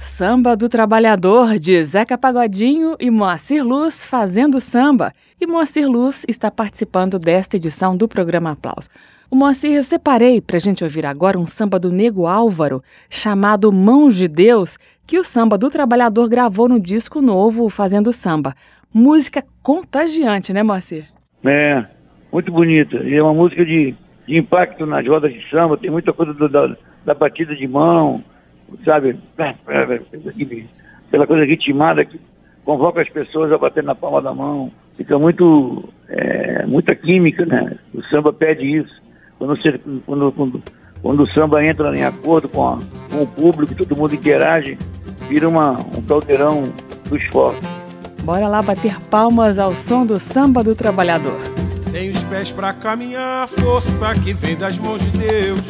[0.00, 5.12] Samba do Trabalhador, de Zeca Pagodinho e Moacir Luz fazendo samba.
[5.40, 8.88] E Moacir Luz está participando desta edição do programa Aplauso.
[9.28, 12.80] O Moacir, eu separei para a gente ouvir agora um samba do Nego Álvaro,
[13.10, 18.54] chamado Mãos de Deus, que o Samba do Trabalhador gravou no disco novo Fazendo Samba.
[18.92, 21.06] Música contagiante, né, Moacir?
[21.44, 21.84] É,
[22.32, 22.96] muito bonita.
[22.96, 23.94] É uma música de,
[24.26, 28.24] de impacto nas rodas de samba, tem muita coisa do, da, da batida de mão,
[28.84, 29.16] sabe?
[31.08, 32.20] Aquela coisa ritmada que
[32.64, 34.72] convoca as pessoas a bater na palma da mão.
[34.96, 37.76] Fica muito, é, muita química, né?
[37.94, 39.00] O samba pede isso.
[39.38, 40.62] Quando, você, quando, quando,
[41.02, 42.78] quando o samba entra em acordo com, a,
[43.10, 44.76] com o público, todo mundo interage,
[45.28, 46.72] vira uma, um caldeirão
[47.08, 47.68] dos fortes.
[48.22, 51.38] Bora lá bater palmas ao som do samba do trabalhador.
[51.92, 55.60] Tenho os pés para caminhar, força que vem das mãos de Deus.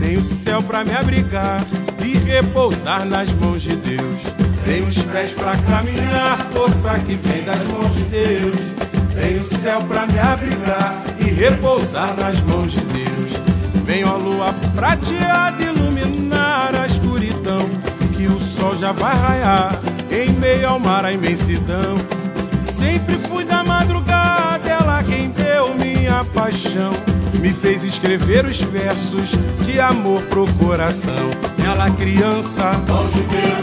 [0.00, 1.64] Tenho o céu para me abrigar
[2.04, 4.20] e repousar nas mãos de Deus.
[4.64, 8.56] Tenho os pés para caminhar, força que vem das mãos de Deus.
[9.14, 13.32] Tenho o céu para me abrigar e repousar nas mãos de Deus.
[13.84, 17.68] Venho a lua prateada iluminar a escuridão,
[18.24, 19.78] que o sol já vai raiar
[20.10, 21.94] em meio ao mar a imensidão.
[22.62, 26.92] Sempre fui da madrugada, ela quem deu minha paixão.
[27.38, 31.30] Me fez escrever os versos de amor pro coração.
[31.62, 32.70] Ela criança,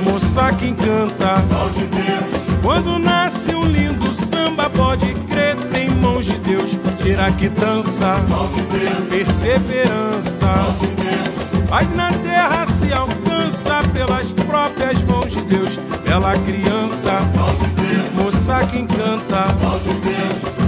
[0.04, 1.44] moça que encanta.
[2.62, 3.61] Quando nasce um
[7.12, 8.16] Tira que dança,
[9.10, 10.48] perseverança.
[11.70, 15.78] Mas na terra se alcança pelas próprias mãos de Deus.
[16.06, 17.20] Bela criança,
[18.16, 19.44] moça que encanta.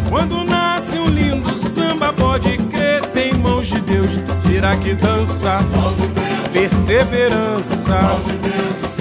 [0.10, 4.20] Quando nasce um lindo samba, pode crer, tem mãos de Deus.
[4.46, 5.60] Tira que dança,
[6.52, 8.20] perseverança.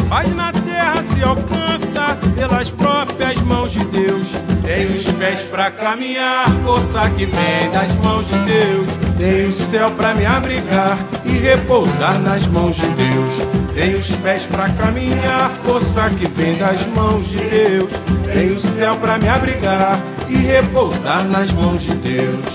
[0.08, 4.28] Mas na terra se alcança pelas próprias mãos de Deus.
[4.74, 8.88] Tenho os pés pra caminhar, força que vem das mãos de Deus.
[9.18, 10.96] Tenho o céu pra me abrigar
[11.26, 13.42] e repousar nas mãos de Deus.
[13.74, 17.92] Tenho os pés pra caminhar, força que vem das mãos de Deus.
[18.32, 22.46] Tenho o céu pra me abrigar e repousar nas mãos de Deus.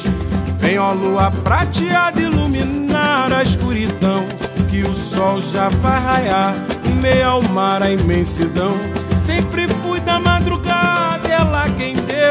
[0.58, 4.26] Vem, ó lua prateada iluminar a escuridão,
[4.72, 8.76] que o sol já vai raiar em meio ao mar, a imensidão.
[9.22, 10.97] Sempre fui da madrugada,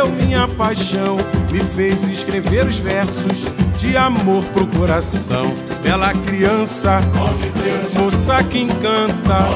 [0.06, 1.16] deu minha paixão,
[1.50, 3.46] me fez escrever os versos
[3.78, 5.52] de amor pro coração.
[5.82, 6.98] Bela criança,
[7.98, 9.48] moça que encanta.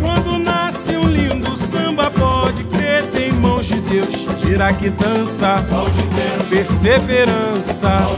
[0.00, 4.26] Quando nasce um lindo samba, pode crer, tem mãos de Deus.
[4.40, 5.64] Gira que dança,
[6.48, 8.08] perseverança.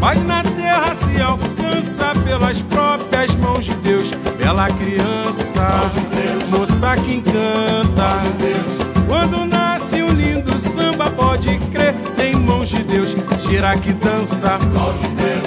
[0.00, 4.10] Mas na terra se alcança pelas próprias mãos de Deus.
[4.38, 5.90] Bela criança,
[6.50, 8.20] moça que encanta.
[9.06, 9.59] Quando nasce
[10.02, 13.16] um lindo samba, pode crer, tem mãos de Deus.
[13.42, 14.58] Gira que dança,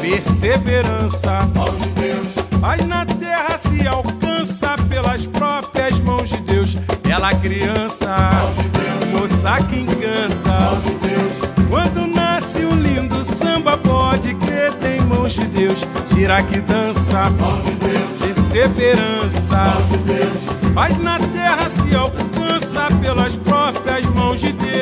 [0.02, 1.40] perseverança.
[2.60, 6.78] Mas na terra se alcança pelas próprias mãos de Deus.
[7.08, 8.16] Ela criança,
[9.12, 10.82] moça que encanta.
[11.70, 15.86] Quando nasce um lindo samba, pode crer, tem mãos de Deus.
[16.14, 17.32] Gira que dança,
[18.20, 19.78] perseverança.
[20.74, 24.13] Mas na terra se alcança pelas próprias mãos
[24.44, 24.74] de Deus.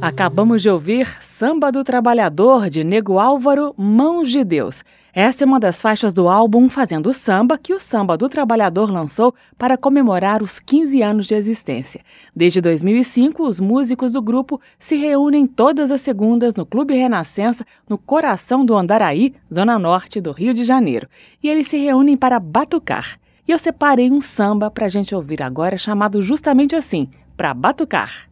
[0.00, 4.84] Acabamos de ouvir Samba do Trabalhador, de Nego Álvaro, Mãos de Deus.
[5.12, 9.34] Essa é uma das faixas do álbum Fazendo Samba, que o Samba do Trabalhador lançou
[9.58, 12.02] para comemorar os 15 anos de existência.
[12.36, 17.98] Desde 2005, os músicos do grupo se reúnem todas as segundas no Clube Renascença, no
[17.98, 21.08] coração do Andaraí, zona norte do Rio de Janeiro.
[21.42, 23.18] E eles se reúnem para batucar.
[23.48, 28.28] E eu separei um samba para a gente ouvir agora, chamado justamente assim, para batucar.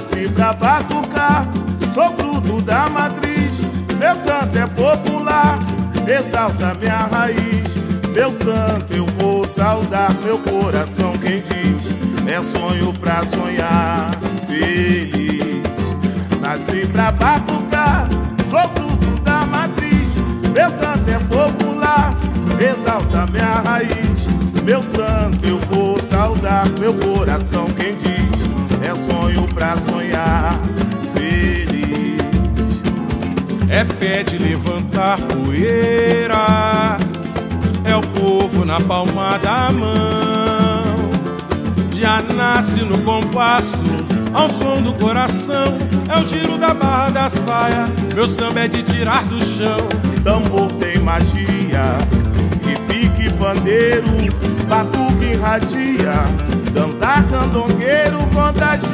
[0.00, 1.46] Nasci pra batucar,
[1.92, 3.60] sou fruto da matriz.
[3.98, 5.58] Meu canto é popular,
[6.08, 7.76] exalta minha raiz.
[8.14, 11.94] Meu santo eu vou saudar, meu coração quem diz
[12.26, 14.12] é sonho pra sonhar
[14.48, 15.60] feliz.
[16.40, 18.08] Nasci pra batucar,
[18.48, 20.08] sou fruto da matriz.
[20.54, 22.16] Meu canto é popular,
[22.58, 24.26] exalta minha raiz.
[24.64, 28.49] Meu santo eu vou saudar, meu coração quem diz
[28.82, 30.58] é sonho pra sonhar
[31.14, 32.20] feliz.
[33.68, 36.98] É pé de levantar poeira,
[37.84, 41.10] é o povo na palma da mão.
[41.92, 43.84] Já nasce no compasso,
[44.32, 45.76] ao som do coração,
[46.08, 47.84] é o giro da barra da saia.
[48.14, 49.78] Meu samba é de tirar do chão.
[50.24, 51.98] Tambor tem magia,
[53.20, 54.08] e pique pandeiro,
[54.68, 56.14] batuque irradia,
[56.72, 58.88] dançar candongueiro contagia.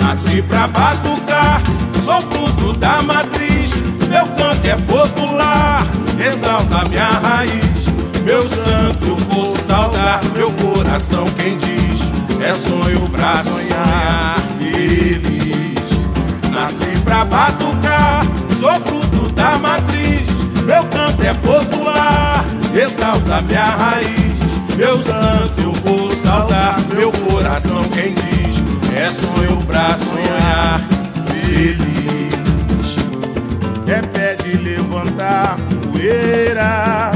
[0.00, 1.62] Nasci pra batucar,
[2.04, 3.72] sou fruto da matriz.
[4.08, 5.86] Meu canto é popular,
[6.24, 7.86] exalta minha raiz.
[8.24, 12.00] Meu santo vou saudar, meu coração quem diz
[12.40, 15.76] é sonho pra sonhar feliz.
[16.50, 18.24] Nasci pra batucar,
[18.60, 20.15] sou fruto da matriz.
[20.66, 22.44] Meu canto é popular,
[22.74, 24.40] exalta minha raiz.
[24.76, 28.56] Meu santo eu vou saudar, meu coração quem diz
[28.92, 30.80] é sonho pra sonhar
[31.28, 32.96] feliz.
[33.86, 37.12] É pé de levantar poeira,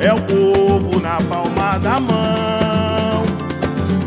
[0.00, 3.22] é o povo na palma da mão.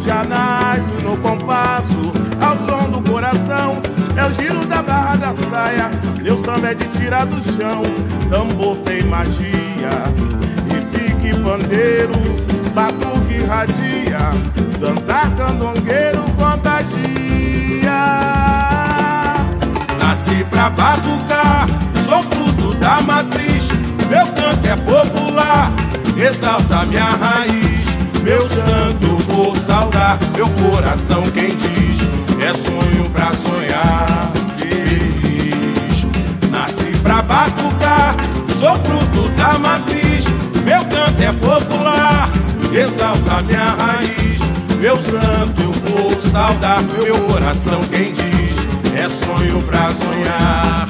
[0.05, 3.81] Já nasce no compasso, ao som do coração.
[4.19, 5.89] É o giro da barra da saia,
[6.21, 7.83] meu samba é de tirar do chão.
[8.29, 9.47] Tambor tem magia,
[10.67, 12.11] e pique pandeiro,
[12.75, 14.19] batuque irradia,
[14.77, 16.99] dançar candongueiro contagia.
[19.97, 21.65] Nasci pra batucar,
[22.03, 23.69] sou fruto da matriz.
[24.09, 25.71] Meu canto é popular,
[26.17, 27.85] exalta minha raiz.
[28.21, 32.18] Meu santo vou saudar, meu coração quem diz
[32.49, 36.07] é sonho pra sonhar feliz.
[36.49, 38.15] Nasci pra batucar,
[38.59, 40.25] sou fruto da matriz.
[40.65, 42.29] Meu canto é popular,
[42.73, 44.39] exalta minha raiz.
[44.81, 48.57] Meu santo eu vou saudar, meu coração quem diz
[48.95, 50.87] é sonho pra sonhar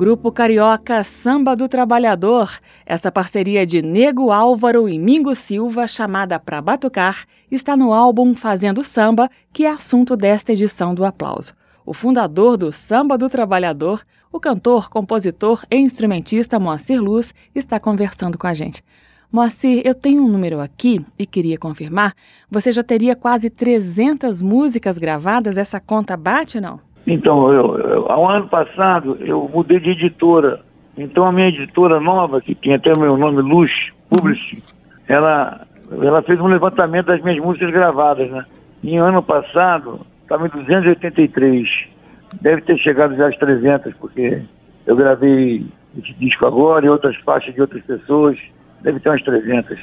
[0.00, 2.50] Grupo Carioca Samba do Trabalhador.
[2.86, 8.82] Essa parceria de Nego Álvaro e Mingo Silva, chamada Pra Batucar, está no álbum Fazendo
[8.82, 11.52] Samba, que é assunto desta edição do Aplauso.
[11.84, 18.38] O fundador do Samba do Trabalhador, o cantor, compositor e instrumentista Moacir Luz, está conversando
[18.38, 18.82] com a gente.
[19.30, 22.14] Moacir, eu tenho um número aqui e queria confirmar.
[22.50, 25.58] Você já teria quase 300 músicas gravadas?
[25.58, 26.80] Essa conta bate, não?
[27.12, 30.60] Então, eu, eu, ao ano passado, eu mudei de editora.
[30.96, 33.72] Então, a minha editora nova, que tem até o meu nome, Luz
[34.08, 34.62] Publish, uhum.
[35.08, 38.44] ela, ela fez um levantamento das minhas músicas gravadas, né?
[38.84, 41.68] E ano passado, estava em 283.
[42.40, 44.42] Deve ter chegado já às 300, porque
[44.86, 45.66] eu gravei
[45.98, 48.38] esse disco agora e outras faixas de outras pessoas.
[48.82, 49.80] Deve ter umas 300.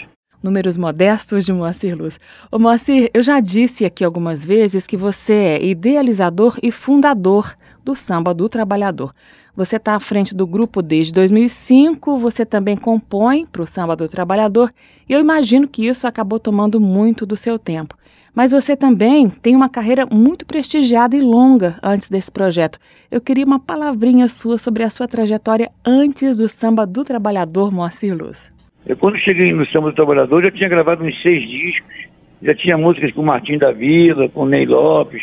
[0.48, 2.18] Números modestos de Moacir Luz.
[2.50, 7.94] Ô Moacir, eu já disse aqui algumas vezes que você é idealizador e fundador do
[7.94, 9.14] Samba do Trabalhador.
[9.58, 14.08] Você está à frente do grupo desde 2005, você também compõe para o Samba do
[14.08, 14.72] Trabalhador
[15.10, 17.98] e eu imagino que isso acabou tomando muito do seu tempo.
[18.34, 22.80] Mas você também tem uma carreira muito prestigiada e longa antes desse projeto.
[23.12, 28.16] Eu queria uma palavrinha sua sobre a sua trajetória antes do Samba do Trabalhador, Moacir
[28.16, 28.57] Luz.
[28.88, 32.08] Eu, quando cheguei no Samba do Trabalhador, já tinha gravado uns seis discos,
[32.42, 35.22] já tinha músicas com Martim da Vila, com Ney Lopes,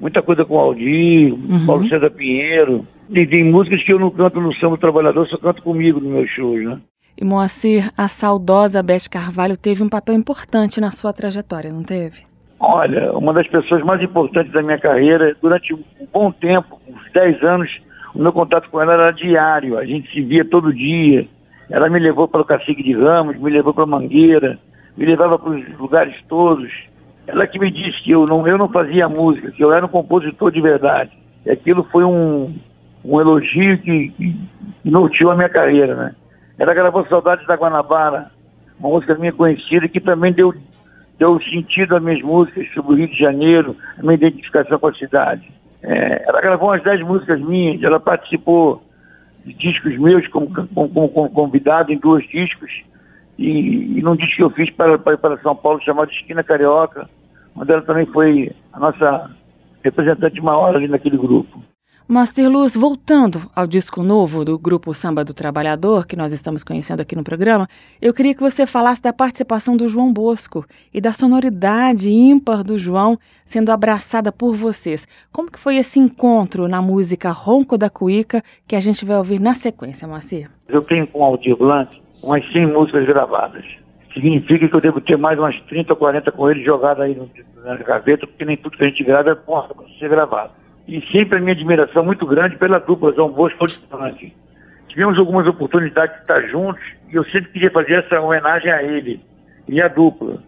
[0.00, 1.66] muita coisa com Aldir, uhum.
[1.66, 2.86] Paulo César Pinheiro.
[3.10, 6.10] E tem músicas que eu não canto no Samba do Trabalhador, só canto comigo nos
[6.10, 6.80] meus shows, né?
[7.20, 12.22] E Moacir, a saudosa Beth Carvalho teve um papel importante na sua trajetória, não teve?
[12.58, 17.42] Olha, uma das pessoas mais importantes da minha carreira, durante um bom tempo, uns 10
[17.42, 17.70] anos,
[18.14, 21.28] o meu contato com ela era diário, a gente se via todo dia.
[21.70, 24.58] Ela me levou para o Cacique de Ramos, me levou para Mangueira,
[24.96, 26.70] me levava para os lugares todos.
[27.26, 29.88] Ela que me disse que eu não, eu não fazia música, que eu era um
[29.88, 31.10] compositor de verdade.
[31.46, 32.54] E aquilo foi um,
[33.04, 34.36] um elogio que, que,
[34.84, 36.14] norteou a minha carreira, né?
[36.58, 38.30] Ela gravou Saudades da Guanabara,
[38.78, 40.54] uma música minha conhecida que também deu,
[41.18, 44.94] deu sentido às minhas músicas sobre o Rio de Janeiro, a minha identificação com a
[44.94, 45.50] cidade.
[45.82, 48.82] É, ela gravou umas dez músicas minhas, ela participou
[49.44, 52.70] discos meus como, como, como convidado em dois discos
[53.38, 57.08] e, e num disco que eu fiz para, para, para São Paulo chamado Esquina Carioca,
[57.56, 59.30] onde ela também foi a nossa
[59.82, 61.62] representante maior ali naquele grupo.
[62.12, 67.00] Master Luz, voltando ao disco novo do grupo Samba do Trabalhador, que nós estamos conhecendo
[67.00, 67.66] aqui no programa,
[68.02, 72.76] eu queria que você falasse da participação do João Bosco e da sonoridade ímpar do
[72.76, 75.08] João sendo abraçada por vocês.
[75.32, 79.40] Como que foi esse encontro na música Ronco da Cuíca que a gente vai ouvir
[79.40, 80.50] na sequência, Moacir?
[80.68, 83.64] Eu tenho com o Aldir Blanc umas 100 músicas gravadas.
[84.12, 87.18] Significa que eu devo ter mais umas 30 ou 40 com ele jogadas aí
[87.64, 91.38] na gaveta, porque nem tudo que a gente grava é para ser gravado e sempre
[91.38, 94.32] a minha admiração muito grande pela dupla João Bosco e Frank.
[94.88, 99.20] Tivemos algumas oportunidades de estar juntos e eu sempre queria fazer essa homenagem a ele
[99.68, 100.42] e à dupla.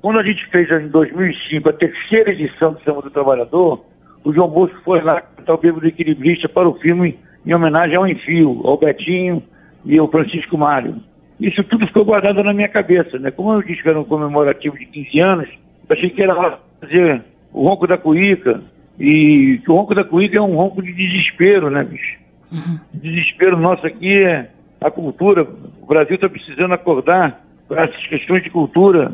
[0.00, 3.84] Quando a gente fez em 2005 a terceira edição do Samba do Trabalhador,
[4.24, 7.96] o João Bosco foi lá cantar o Bebo do Equilibrista para o filme em homenagem
[7.96, 9.42] ao Enfio, ao Betinho
[9.84, 10.96] e ao Francisco Mário.
[11.40, 13.30] Isso tudo ficou guardado na minha cabeça, né?
[13.30, 15.48] Como eu disse que era um comemorativo de 15 anos,
[15.90, 17.22] achei que era fazer
[17.52, 18.62] o Ronco da Cuíca,
[18.98, 22.18] e o ronco da cuíca é um ronco de desespero, né, bicho?
[22.52, 22.78] Uhum.
[22.94, 24.48] Desespero nosso aqui é
[24.80, 25.46] a cultura.
[25.80, 29.12] O Brasil está precisando acordar para essas questões de cultura.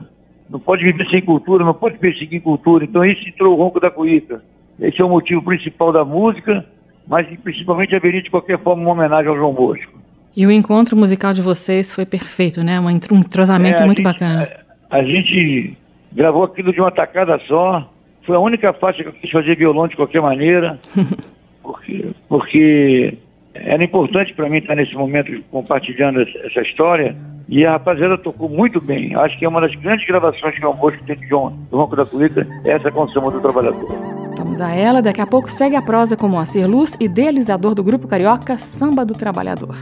[0.51, 2.85] Não pode viver sem cultura, não pode perseguir cultura.
[2.85, 4.43] Então, isso entrou o ronco da cuíca.
[4.79, 6.65] Esse é o motivo principal da música,
[7.07, 9.99] mas principalmente haveria de qualquer forma uma homenagem ao João Bosco.
[10.37, 12.81] E o encontro musical de vocês foi perfeito, né?
[12.81, 14.49] Um entrosamento é, muito gente, bacana.
[14.91, 15.77] A, a gente
[16.13, 17.89] gravou aquilo de uma tacada só
[18.27, 20.79] foi a única faixa que eu quis fazer violão de qualquer maneira,
[21.63, 23.19] porque, porque
[23.55, 27.17] era importante para mim estar nesse momento compartilhando essa história.
[27.49, 29.17] E a rapaziada tocou muito bem.
[29.17, 31.97] Acho que é uma das grandes gravações que o Almoço tem de John, do Ronco
[31.97, 33.89] da Cuíca, é essa canção do Trabalhador.
[34.37, 38.07] Vamos a ela, daqui a pouco segue a prosa com Moacir Luz, idealizador do grupo
[38.07, 39.75] carioca Samba do Trabalhador.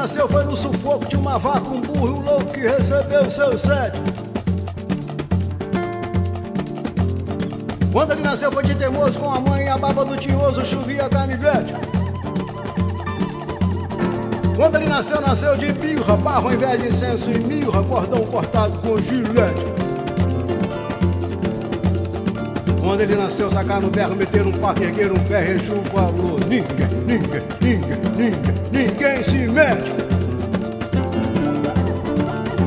[0.00, 4.00] Nasceu foi no sufoco de uma vaca, um burro um louco que recebeu seu sede.
[7.92, 11.06] Quando ele nasceu foi de teimoso com a mãe e a baba do tinhoso chovia
[11.06, 11.74] canivete.
[14.56, 18.78] Quando ele nasceu, nasceu de birra, barro ao invés de incenso e mirra, cordão cortado
[18.78, 19.89] com gilete.
[22.90, 27.42] Quando ele nasceu, sacar no berro, meter um fato, erguer um ferrejo, falou: Ninguém, ninguém,
[27.60, 29.92] ninguém, ninguém, ninguém se mete.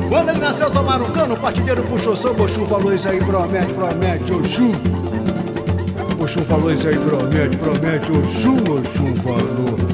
[0.08, 3.74] Quando ele nasceu, tomaram um cano, o partideiro puxou samba, Oxum falou isso aí, promete,
[3.74, 4.72] promete, Oxum.
[6.18, 9.93] Oxum falou isso aí, promete, promete, Oxum, Oxum falou.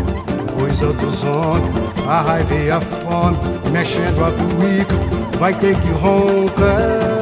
[0.61, 1.75] coisa dos homens.
[2.07, 3.37] A raiva e a fome
[3.71, 4.95] mexendo a cuíca.
[5.39, 7.20] Vai ter que roncar.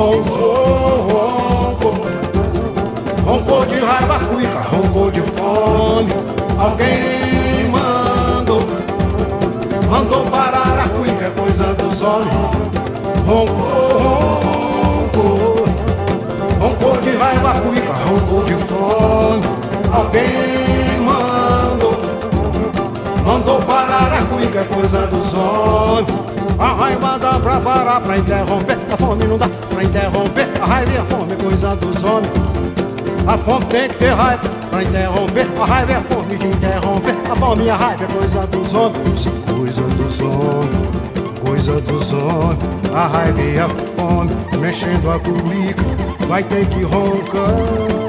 [0.00, 1.94] roncou, roncou.
[3.26, 6.12] Roncou de raiva cuica, roncou de fome.
[6.58, 8.62] Alguém mandou,
[9.90, 12.32] mandou parar a cuica, é coisa dos homens.
[13.26, 15.64] Roncou, roncou.
[16.60, 19.42] Roncou de raiva cuica, roncou de fome.
[19.92, 21.96] Alguém mandou,
[23.24, 26.39] mandou parar a cuica, é coisa dos homens
[33.70, 35.46] tem que ter raiva pra interromper.
[35.58, 37.14] A raiva é a fome de interromper.
[37.30, 39.26] A fome e a raiva é coisa dos homens.
[39.26, 42.58] É coisa dos homens, coisa dos homens.
[42.94, 45.84] A raiva e a fome mexendo a culica.
[46.28, 47.99] Vai ter que roncar.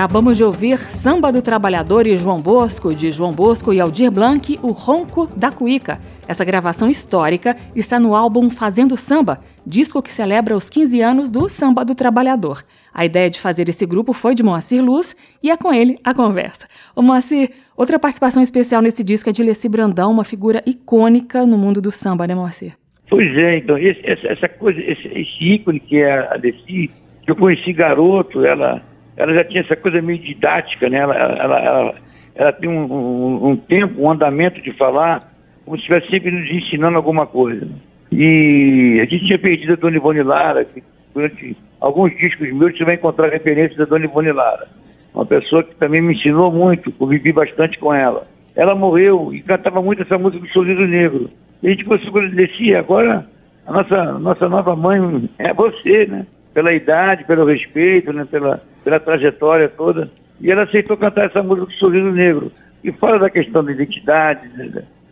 [0.00, 4.58] Acabamos de ouvir Samba do Trabalhador e João Bosco, de João Bosco e Aldir Blanc,
[4.62, 5.98] O Ronco da Cuíca.
[6.26, 11.50] Essa gravação histórica está no álbum Fazendo Samba, disco que celebra os 15 anos do
[11.50, 12.62] Samba do Trabalhador.
[12.94, 16.14] A ideia de fazer esse grupo foi de Moacir Luz e é com ele a
[16.14, 16.66] conversa.
[16.96, 21.58] Ô Moacir, outra participação especial nesse disco é de Leci Brandão, uma figura icônica no
[21.58, 22.72] mundo do samba, né, Moacir?
[23.10, 26.90] Pois é, então, esse, essa coisa, esse, esse ícone que é a Leci,
[27.22, 28.82] que eu conheci garoto, ela
[29.20, 30.98] ela já tinha essa coisa meio didática, né?
[30.98, 31.94] Ela, ela, ela,
[32.34, 35.20] ela tem um, um, um, tempo, um andamento de falar,
[35.64, 37.68] como se estivesse sempre nos ensinando alguma coisa.
[38.10, 40.82] E a gente tinha perdido a Dona Ivone Lara, que
[41.14, 44.66] durante alguns discos meus você vai encontrar referências da Dona Ivone Lara.
[45.14, 48.26] Uma pessoa que também me ensinou muito, convivi bastante com ela.
[48.56, 51.30] Ela morreu e cantava muito essa música do Sorriso Negro.
[51.62, 53.26] E a gente conseguiu dizer, agora
[53.66, 56.26] a nossa, nossa nova mãe é você, né?
[56.52, 58.26] Pela idade, pelo respeito, né?
[58.30, 62.50] pela, pela trajetória toda, e ela aceitou cantar essa música do Sorriso Negro.
[62.82, 64.48] E fora da questão da identidade,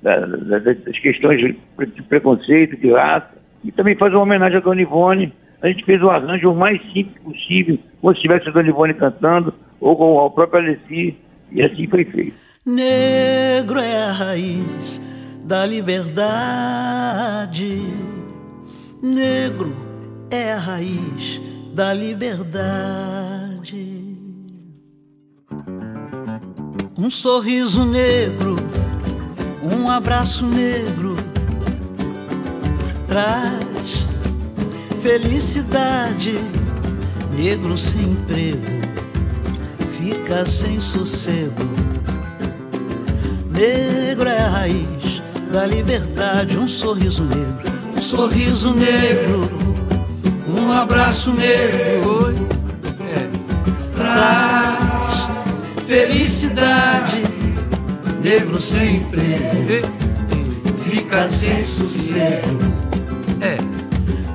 [0.03, 4.81] da, da, das questões de preconceito, de raça, e também faz uma homenagem a Dona
[4.81, 5.33] Ivone.
[5.61, 8.95] A gente fez o arranjo o mais simples possível, como se tivesse a Dona Ivone
[8.95, 11.17] cantando, ou com a própria Alessi,
[11.53, 12.41] e assim foi feito.
[12.65, 15.01] Negro é a raiz
[15.45, 16.23] da liberdade.
[19.03, 19.98] Negro
[20.31, 21.41] é a raiz
[21.75, 23.49] da liberdade.
[26.99, 28.57] um sorriso negro,
[29.63, 31.17] um abraço negro
[33.07, 34.05] traz
[35.01, 36.35] felicidade.
[37.35, 38.67] Negro sem emprego
[39.97, 41.63] fica sem sossego.
[43.51, 45.23] Negro é a raiz
[45.53, 49.49] da liberdade, um sorriso negro, um sorriso negro,
[50.49, 52.35] um abraço negro.
[53.01, 53.29] É,
[53.97, 55.29] traz
[55.87, 57.23] felicidade.
[58.23, 59.89] Negro sem emprego
[60.89, 62.59] fica sem sossego.
[63.41, 63.57] É,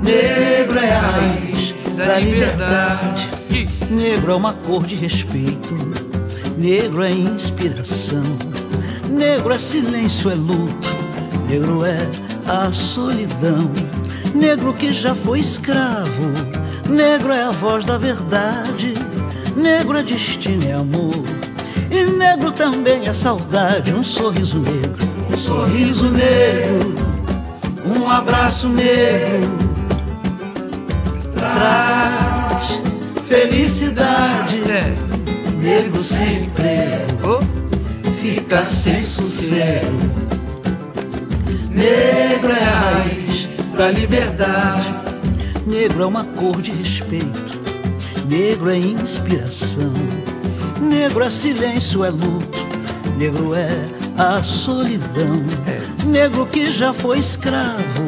[0.01, 3.29] negro é a raiz da liberdade.
[3.89, 5.75] Negro é uma cor de respeito.
[6.57, 8.23] Negro é inspiração.
[9.09, 10.89] Negro é silêncio, é luto.
[11.47, 12.09] Negro é
[12.47, 13.69] a solidão.
[14.33, 16.31] Negro que já foi escravo.
[16.89, 18.93] Negro é a voz da verdade.
[19.55, 21.23] Negro é destino, é amor.
[21.93, 26.95] E negro também é saudade, um sorriso negro, um sorriso negro,
[27.85, 29.55] um abraço negro.
[31.35, 32.81] Traz
[33.27, 34.59] felicidade,
[35.59, 37.39] negro sem emprego,
[38.19, 39.91] fica sem sossego.
[41.69, 43.22] Negro é a raiz
[43.75, 44.93] da liberdade,
[45.65, 47.59] negro é uma cor de respeito,
[48.27, 49.93] negro é inspiração.
[50.81, 52.59] Negro é silêncio, é luto,
[53.17, 53.69] negro é
[54.17, 55.43] a solidão.
[56.05, 58.03] Negro que já foi escravo,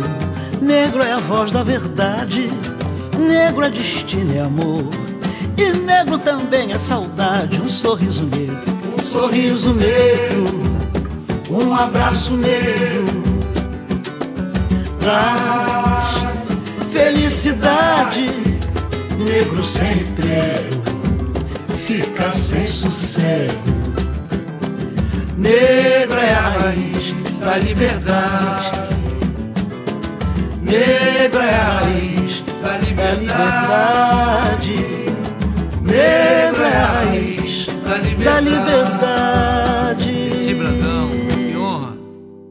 [0.61, 2.49] negro é a voz da verdade.
[3.17, 4.83] Negro é destino, é amor.
[5.57, 8.57] E negro também é saudade, um sorriso negro,
[8.99, 10.45] um sorriso negro,
[11.49, 13.24] um abraço negro.
[16.91, 18.25] Felicidade,
[19.19, 20.85] negro sem emprego
[21.85, 23.53] fica sem sossego.
[25.37, 28.71] Negro é a raiz da liberdade.
[30.63, 34.25] Negro é a raiz da liberdade.
[35.83, 37.67] Negro é a raiz
[38.23, 39.64] da liberdade.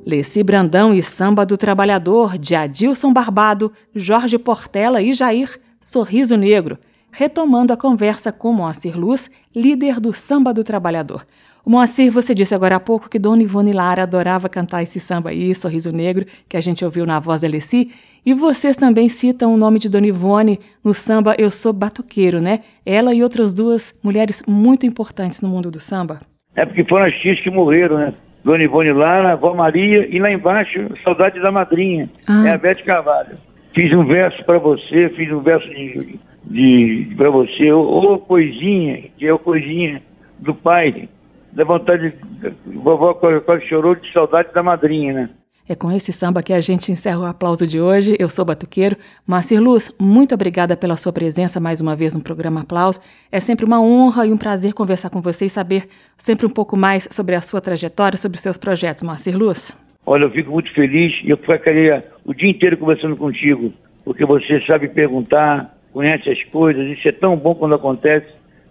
[0.07, 6.79] Leci Brandão e Samba do Trabalhador, de Adilson Barbado, Jorge Portela e Jair, Sorriso Negro
[7.15, 11.25] retomando a conversa com Moacir Luz, líder do Samba do Trabalhador.
[11.65, 15.31] O Moacir, você disse agora há pouco que Dona Ivone Lara adorava cantar esse samba
[15.31, 17.91] aí, Sorriso Negro, que a gente ouviu na voz da Alessi.
[18.27, 22.61] E vocês também citam o nome de Dona Ivone no samba Eu Sou Batuqueiro, né?
[22.85, 26.21] Ela e outras duas mulheres muito importantes no mundo do samba.
[26.57, 28.13] É porque foram as tias que morreram, né?
[28.45, 32.47] Dona Ivone Lara, Avó Maria e lá embaixo, Saudade da Madrinha, ah.
[32.47, 33.37] é a Bete Carvalho.
[33.75, 39.03] Fiz um verso para você, fiz um verso de de, para você, ou, ou coisinha,
[39.17, 40.03] que é o coisinha
[40.39, 41.09] do pai,
[41.53, 45.31] da vontade, de, vovó quase chorou de saudade da madrinha, né?
[45.67, 48.15] É com esse samba que a gente encerra o aplauso de hoje.
[48.19, 48.99] Eu sou Batuqueiro.
[49.27, 53.01] Márcia Luz, muito obrigada pela sua presença mais uma vez no programa Aplauso.
[53.33, 55.89] É sempre uma honra e um prazer conversar com você e saber
[56.19, 59.75] sempre um pouco mais sobre a sua trajetória, sobre os seus projetos, Márcia Luz.
[60.05, 63.73] Olha, eu fico muito feliz e eu ficaria o dia inteiro conversando contigo,
[64.05, 68.27] porque você sabe perguntar, conhece as coisas, isso é tão bom quando acontece,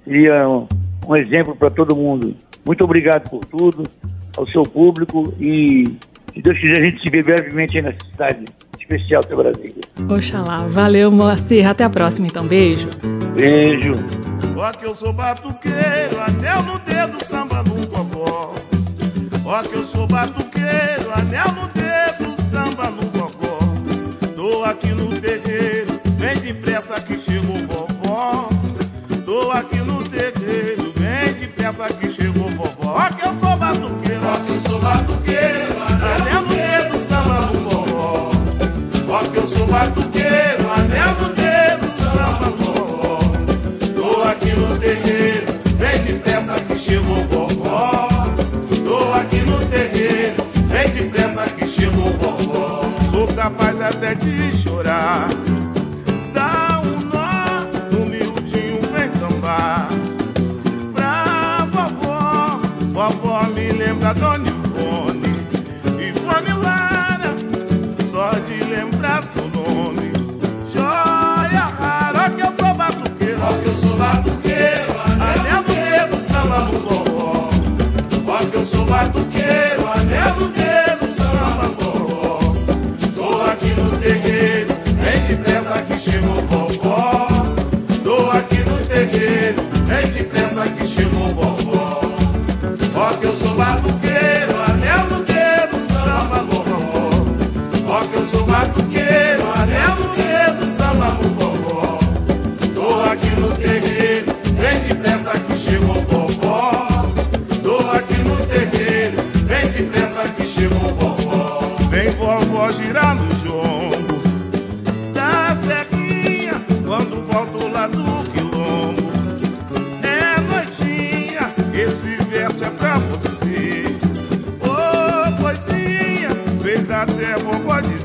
[0.06, 0.68] seria um,
[1.10, 2.36] um exemplo para todo mundo.
[2.64, 3.84] Muito obrigado por tudo,
[4.38, 5.86] ao seu público e,
[6.34, 8.46] se Deus quiser, a gente se vê brevemente aí nessa cidade
[8.80, 9.82] especial que é Brasília.
[10.10, 10.68] Oxalá.
[10.68, 11.68] Valeu, Moacir.
[11.68, 12.46] Até a próxima, então.
[12.46, 12.88] Beijo.
[13.36, 13.94] Beijo.
[14.58, 18.56] Ó que eu sou batuqueiro, anel no dedo, samba no gogó.
[19.46, 23.60] Ó que eu sou batuqueiro, anel no dedo, samba no gogó.
[24.36, 28.48] Tô aqui no terreiro Vem depressa que chegou vovó.
[29.26, 32.96] Tô aqui no terreiro, vem depressa que chegou vovó.
[32.96, 35.63] Ó que eu sou batuqueiro, ó que eu sou batuqueiro.
[39.74, 43.20] Batuqueiro, anel no dedo, samba gogó.
[43.96, 45.48] Tô aqui no terreiro,
[45.78, 48.08] vem depressa que chegou vovó.
[48.86, 50.36] Tô aqui no terreiro,
[50.68, 52.82] vem depressa que chegou vovó.
[53.10, 55.28] Sou capaz até de chorar.
[62.94, 64.53] Vovó me lembra Dona
[74.04, 74.94] batuqueiro,
[75.30, 77.50] anel no dedo, samba no goró.
[78.28, 80.73] Ó que eu sou batuqueiro, anel no dedo,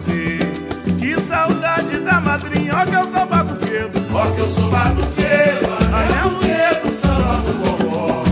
[0.04, 6.30] Que saudade da madrinha, ó que eu sou batuqueiro, ó que eu sou batuqueiro, anel
[6.30, 8.22] no dedo, samba no gogó.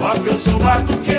[0.00, 1.17] Ó que eu sou batuqueiro,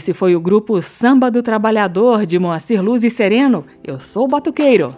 [0.00, 3.66] Esse foi o grupo Samba do Trabalhador de Moacir Luz e Sereno.
[3.84, 4.88] Eu sou o Batuqueiro.